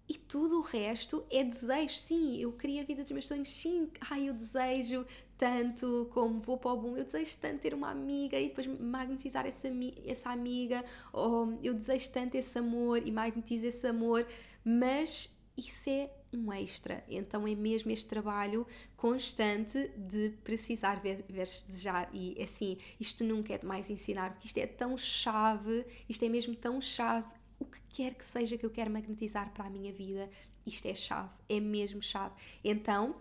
[0.08, 1.96] e tudo o resto é desejo.
[1.96, 3.48] Sim, eu crio a vida dos meus sonhos.
[3.48, 7.90] Sim, ai, eu desejo tanto como vou para o boom, eu desejo tanto ter uma
[7.90, 9.68] amiga e depois magnetizar essa,
[10.04, 14.26] essa amiga, ou eu desejo tanto esse amor e magnetizo esse amor,
[14.64, 17.04] mas isso é um extra.
[17.08, 18.64] Então é mesmo este trabalho
[18.96, 22.08] constante de precisar ver, ver-se desejar.
[22.12, 26.54] E assim, isto nunca é demais ensinar, porque isto é tão chave, isto é mesmo
[26.54, 27.26] tão chave.
[27.58, 30.30] O que quer que seja que eu quero magnetizar para a minha vida,
[30.64, 32.36] isto é chave, é mesmo chave.
[32.62, 33.16] Então,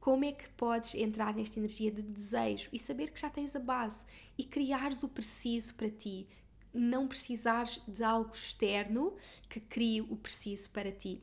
[0.00, 3.60] como é que podes entrar nesta energia de desejo e saber que já tens a
[3.60, 4.06] base
[4.38, 6.26] e criares o preciso para ti?
[6.72, 9.14] Não precisares de algo externo
[9.46, 11.22] que crie o preciso para ti.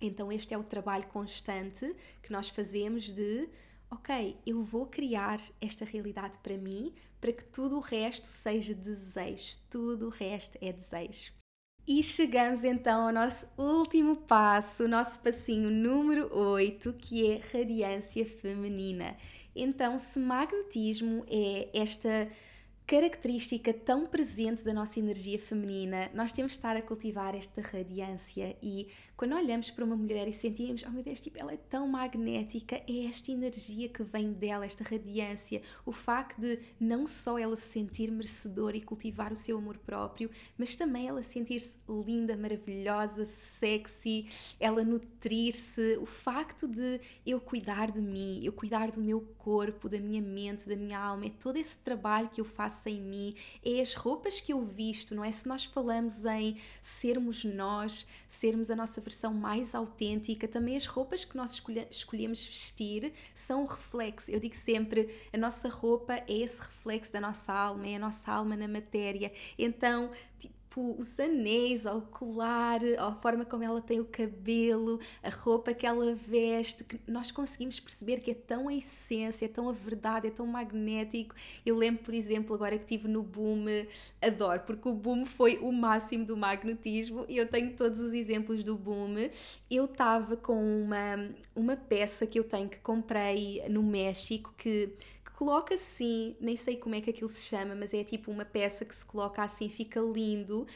[0.00, 3.48] Então, este é o trabalho constante que nós fazemos de,
[3.90, 9.56] ok, eu vou criar esta realidade para mim, para que tudo o resto seja desejo,
[9.68, 11.32] tudo o resto é desejo.
[11.86, 18.26] E chegamos então ao nosso último passo, o nosso passinho número 8, que é radiância
[18.26, 19.16] feminina.
[19.56, 22.30] Então, se magnetismo é esta
[22.88, 28.56] característica tão presente da nossa energia feminina, nós temos de estar a cultivar esta radiância
[28.62, 31.88] e quando olhamos para uma mulher e sentimos, oh meu Deus, tipo, ela é tão
[31.88, 37.56] magnética, é esta energia que vem dela, esta radiância, o facto de não só ela
[37.56, 43.26] se sentir merecedora e cultivar o seu amor próprio, mas também ela sentir-se linda, maravilhosa,
[43.26, 44.28] sexy,
[44.60, 49.98] ela nutrir-se, o facto de eu cuidar de mim, eu cuidar do meu corpo, da
[49.98, 53.80] minha mente, da minha alma, é todo esse trabalho que eu faço em mim, é
[53.80, 55.32] as roupas que eu visto, não é?
[55.32, 60.46] Se nós falamos em sermos nós, sermos a nossa versão mais autêntica.
[60.46, 61.60] Também as roupas que nós
[61.90, 64.30] escolhemos vestir são o reflexo.
[64.30, 68.32] Eu digo sempre, a nossa roupa é esse reflexo da nossa alma, é a nossa
[68.32, 69.32] alma na matéria.
[69.58, 70.10] Então,
[70.78, 75.74] tipo os anéis, ou o colar, a forma como ela tem o cabelo, a roupa
[75.74, 79.72] que ela veste, que nós conseguimos perceber que é tão a essência, é tão a
[79.72, 81.34] verdade, é tão magnético.
[81.66, 83.66] Eu lembro, por exemplo, agora que estive no Boom,
[84.22, 88.62] adoro, porque o Boom foi o máximo do magnetismo e eu tenho todos os exemplos
[88.62, 89.28] do Boom.
[89.70, 94.92] Eu estava com uma, uma peça que eu tenho que comprei no México que
[95.38, 98.84] coloca assim, nem sei como é que aquilo se chama, mas é tipo uma peça
[98.84, 100.66] que se coloca assim, fica lindo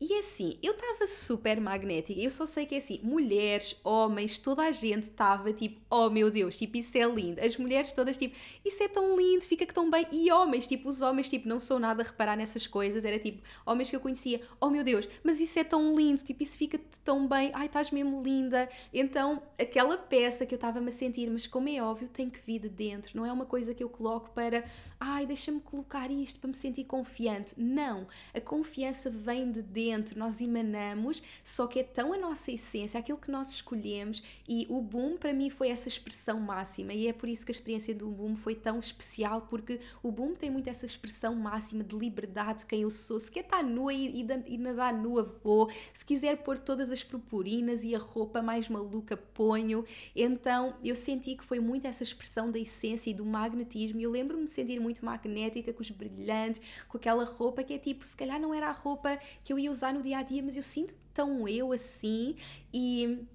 [0.00, 2.20] e assim, eu estava super magnética.
[2.20, 6.30] Eu só sei que é assim, mulheres, homens, toda a gente estava tipo, oh meu
[6.30, 7.40] Deus, tipo, isso é lindo.
[7.40, 10.06] As mulheres todas tipo, isso é tão lindo, fica tão bem.
[10.10, 13.04] E homens, tipo, os homens, tipo, não sou nada a reparar nessas coisas.
[13.04, 16.42] Era tipo, homens que eu conhecia, oh meu Deus, mas isso é tão lindo, tipo,
[16.42, 17.50] isso fica tão bem.
[17.54, 18.68] Ai, estás mesmo linda.
[18.92, 22.58] Então, aquela peça que eu estava-me a sentir, mas como é óbvio, tem que vir
[22.58, 23.16] de dentro.
[23.16, 24.64] Não é uma coisa que eu coloco para,
[24.98, 27.54] ai, deixa-me colocar isto para me sentir confiante.
[27.56, 32.50] Não, a confiança vem de dentro dentro nós emanamos, só que é tão a nossa
[32.50, 37.06] essência, aquilo que nós escolhemos, e o boom para mim foi essa expressão máxima, e
[37.06, 40.50] é por isso que a experiência do boom foi tão especial, porque o boom tem
[40.50, 43.18] muito essa expressão máxima de liberdade de quem eu sou.
[43.20, 45.70] Se quer estar nua e, e, nadar nua, vou.
[45.92, 49.84] Se quiser pôr todas as purpurinas e a roupa mais maluca, ponho.
[50.14, 54.00] Então eu senti que foi muito essa expressão da essência e do magnetismo.
[54.00, 58.04] Eu lembro-me de sentir muito magnética, com os brilhantes, com aquela roupa que é tipo,
[58.04, 60.56] se calhar não era a roupa que eu ia usar no dia a dia, mas
[60.56, 62.36] eu sinto tão eu assim
[62.72, 63.26] e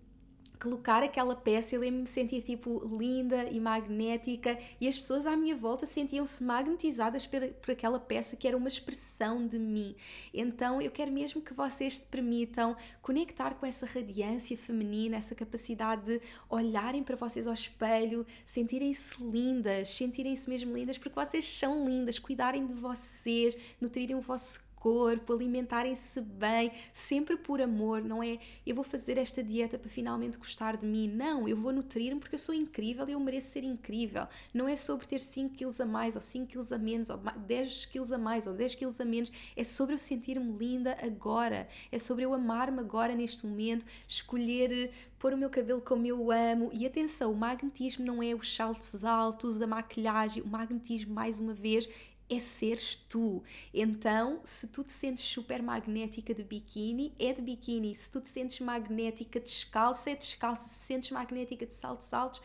[0.61, 5.55] colocar aquela peça, eu lembro-me sentir tipo linda e magnética e as pessoas à minha
[5.55, 9.95] volta sentiam-se magnetizadas por, por aquela peça que era uma expressão de mim.
[10.33, 16.03] Então eu quero mesmo que vocês se permitam conectar com essa radiância feminina, essa capacidade
[16.03, 22.19] de olharem para vocês ao espelho, sentirem-se lindas, sentirem-se mesmo lindas porque vocês são lindas,
[22.19, 28.75] cuidarem de vocês, nutrirem o vosso corpo, alimentarem-se bem, sempre por amor, não é eu
[28.75, 31.07] vou fazer esta dieta para finalmente gostar de mim.
[31.07, 34.27] Não, eu vou nutrir-me porque eu sou incrível e eu mereço ser incrível.
[34.53, 37.85] Não é sobre ter 5 quilos a mais ou 5 quilos a menos ou 10
[37.85, 39.31] quilos a mais ou 10 quilos a menos.
[39.55, 41.67] É sobre eu sentir-me linda agora.
[41.91, 46.31] É sobre eu amar-me agora neste momento, escolher eh, pôr o meu cabelo como eu
[46.31, 46.69] amo.
[46.73, 50.43] E atenção, o magnetismo não é os saltos altos, a maquilhagem.
[50.43, 51.87] O magnetismo, mais uma vez,
[52.29, 53.43] é seres tu.
[53.73, 57.95] Então, se tu te sentes super magnética de biquíni, é de biquíni.
[57.95, 60.67] Se tu te sentes magnética descalça, é descalça.
[60.67, 62.41] Se sentes magnética de saltos altos,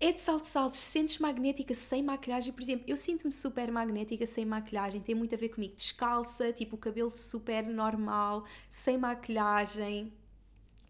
[0.00, 0.78] é de saltos altos.
[0.78, 5.00] Se sentes magnética sem maquilhagem, por exemplo, eu sinto-me super magnética sem maquilhagem.
[5.00, 5.74] Tem muito a ver comigo.
[5.76, 10.12] Descalça, tipo o cabelo super normal, sem maquilhagem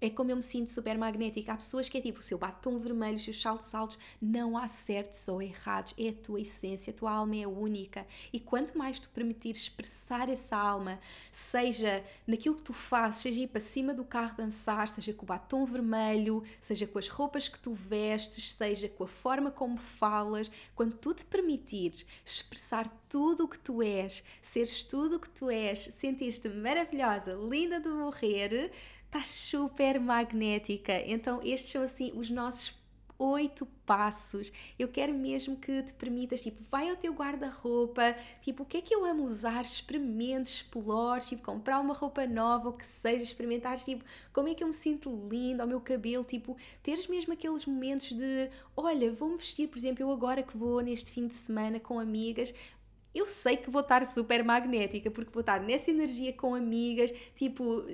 [0.05, 1.53] é como eu me sinto super magnética.
[1.53, 4.69] Há pessoas que é tipo, o seu batom vermelho, os seus saltos altos, não há
[4.69, 5.95] certos ou errados.
[5.99, 8.07] É a tua essência, a tua alma é única.
[8.33, 11.01] E quanto mais tu permitires expressar essa alma,
[11.33, 15.27] seja naquilo que tu fazes, seja ir para cima do carro dançar, seja com o
[15.27, 20.51] batom vermelho, seja com as roupas que tu vestes, seja com a forma como falas,
[20.75, 25.49] quando tu te permitires expressar tudo o que tu és, seres tudo o que tu
[25.49, 28.73] és, sentir-te maravilhosa, linda de morrer,
[29.15, 30.93] está super magnética.
[31.07, 32.75] Então, estes são assim os nossos
[33.17, 34.51] oito passos.
[34.77, 38.81] Eu quero mesmo que te permitas, tipo, vai ao teu guarda-roupa, tipo, o que é
[38.81, 39.63] que eu amo usar?
[39.63, 44.65] Experimente, explore, tipo, comprar uma roupa nova, o que seja, experimentar, tipo, como é que
[44.65, 49.37] eu me sinto linda ao meu cabelo, tipo, teres mesmo aqueles momentos de, olha, vou-me
[49.37, 52.53] vestir, por exemplo, eu agora que vou neste fim de semana com amigas,
[53.15, 57.87] eu sei que vou estar super magnética, porque vou estar nessa energia com amigas, tipo,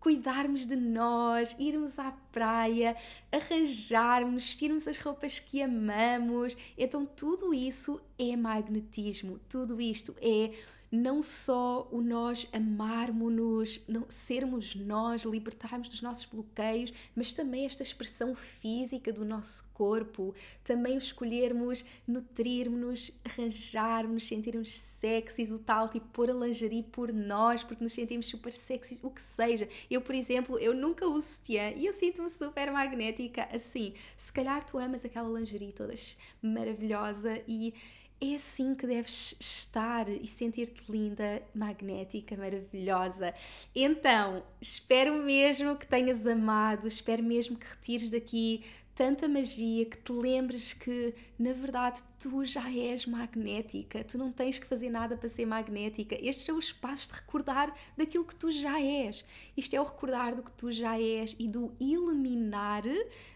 [0.00, 2.96] cuidarmos de nós, irmos à praia,
[3.32, 6.56] arranjarmos, vestirmos as roupas que amamos.
[6.78, 10.52] Então, tudo isso é magnetismo, tudo isto é
[10.90, 18.34] não só o nós amarmos-nos, sermos nós, libertarmos dos nossos bloqueios, mas também esta expressão
[18.34, 26.30] física do nosso corpo, também o escolhermos nutrirmos-nos, arranjarmos, sentirmos sexys, o tal, tipo pôr
[26.30, 29.68] a lingerie por nós, porque nos sentimos super sexys, o que seja.
[29.90, 33.92] Eu, por exemplo, eu nunca uso sutiã e eu sinto-me super magnética assim.
[34.16, 35.96] Se calhar tu amas aquela lingerie toda
[36.42, 37.74] maravilhosa e
[38.20, 43.34] é assim que deves estar e sentir-te linda, magnética, maravilhosa.
[43.74, 48.64] Então, espero mesmo que tenhas amado, espero mesmo que retires daqui
[48.94, 54.58] tanta magia que te lembres que, na verdade, tu já és magnética, tu não tens
[54.58, 56.14] que fazer nada para ser magnética.
[56.14, 59.24] Estes são os passos de recordar daquilo que tu já és.
[59.56, 62.82] Isto é o recordar do que tu já és e do eliminar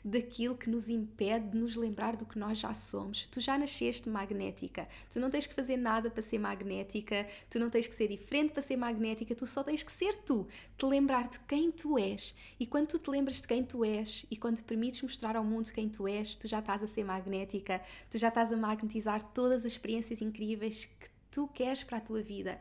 [0.04, 3.26] daquilo que nos impede de nos lembrar do que nós já somos.
[3.28, 7.68] Tu já nasceste magnética, tu não tens que fazer nada para ser magnética, tu não
[7.68, 11.28] tens que ser diferente para ser magnética, tu só tens que ser tu, te lembrar
[11.28, 12.34] de quem tu és.
[12.58, 15.44] E quando tu te lembras de quem tu és e quando te permites mostrar ao
[15.44, 19.22] mundo quem tu és, tu já estás a ser magnética, tu já estás a magnetizar
[19.34, 22.60] todas as experiências incríveis que tu queres para a tua vida.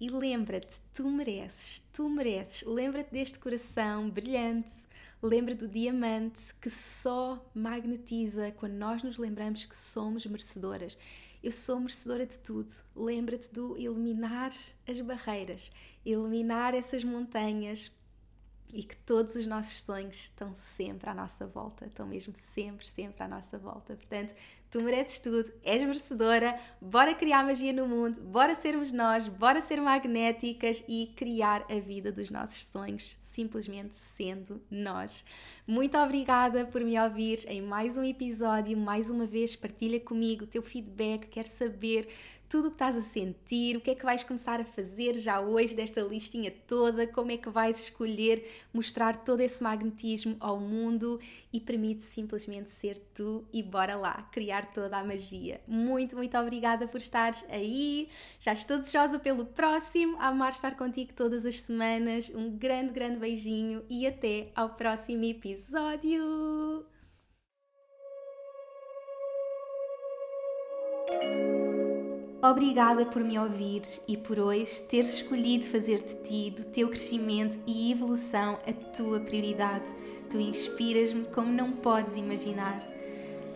[0.00, 2.62] E lembra-te, tu mereces, tu mereces.
[2.62, 4.86] Lembra-te deste coração brilhante,
[5.20, 10.96] lembra do diamante que só magnetiza quando nós nos lembramos que somos merecedoras.
[11.42, 12.72] Eu sou merecedora de tudo.
[12.94, 14.52] Lembra-te do eliminar
[14.86, 15.72] as barreiras,
[16.04, 17.90] eliminar essas montanhas,
[18.72, 23.22] e que todos os nossos sonhos estão sempre à nossa volta, estão mesmo sempre, sempre
[23.22, 23.96] à nossa volta.
[23.96, 24.34] Portanto,
[24.70, 26.58] Tu mereces tudo, és merecedora.
[26.80, 32.12] Bora criar magia no mundo, bora sermos nós, bora ser magnéticas e criar a vida
[32.12, 35.24] dos nossos sonhos, simplesmente sendo nós.
[35.66, 38.76] Muito obrigada por me ouvir em mais um episódio.
[38.76, 42.06] Mais uma vez, partilha comigo o teu feedback, quero saber
[42.48, 45.40] tudo o que estás a sentir, o que é que vais começar a fazer já
[45.40, 51.20] hoje desta listinha toda, como é que vais escolher mostrar todo esse magnetismo ao mundo
[51.52, 55.60] e permite simplesmente ser tu e bora lá, criar toda a magia.
[55.66, 58.08] Muito, muito obrigada por estares aí.
[58.40, 62.30] Já estou desejosa pelo próximo, a amar estar contigo todas as semanas.
[62.34, 66.97] Um grande, grande beijinho e até ao próximo episódio.
[72.40, 77.58] Obrigada por me ouvires e por hoje teres escolhido fazer de ti, do teu crescimento
[77.66, 79.92] e evolução, a tua prioridade.
[80.30, 82.97] Tu inspiras-me como não podes imaginar.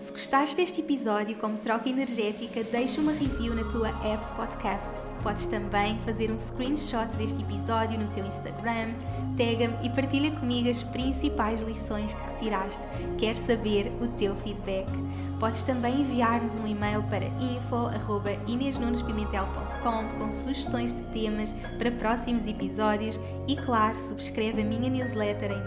[0.02, 5.14] Se gostaste deste episódio como troca energética, deixa uma review na tua app de podcasts.
[5.22, 8.94] Podes também fazer um screenshot deste episódio no teu Instagram,
[9.36, 12.84] tag-me e partilha comigo as principais lições que retiraste.
[13.16, 14.90] Quero saber o teu feedback.
[15.38, 23.54] Podes também enviar-nos um e-mail para info.inesnunespimentel.com com sugestões de temas para próximos episódios e,
[23.54, 25.62] claro, subscreve a minha newsletter em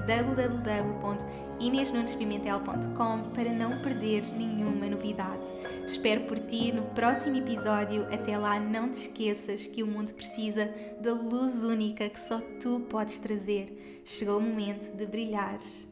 [1.55, 5.47] www.inesnunespimentel.com para não perderes nenhuma novidade.
[5.85, 8.05] Espero por ti no próximo episódio.
[8.13, 12.81] Até lá, não te esqueças que o mundo precisa da luz única que só tu
[12.89, 14.01] podes trazer.
[14.03, 15.87] Chegou o momento de brilhares.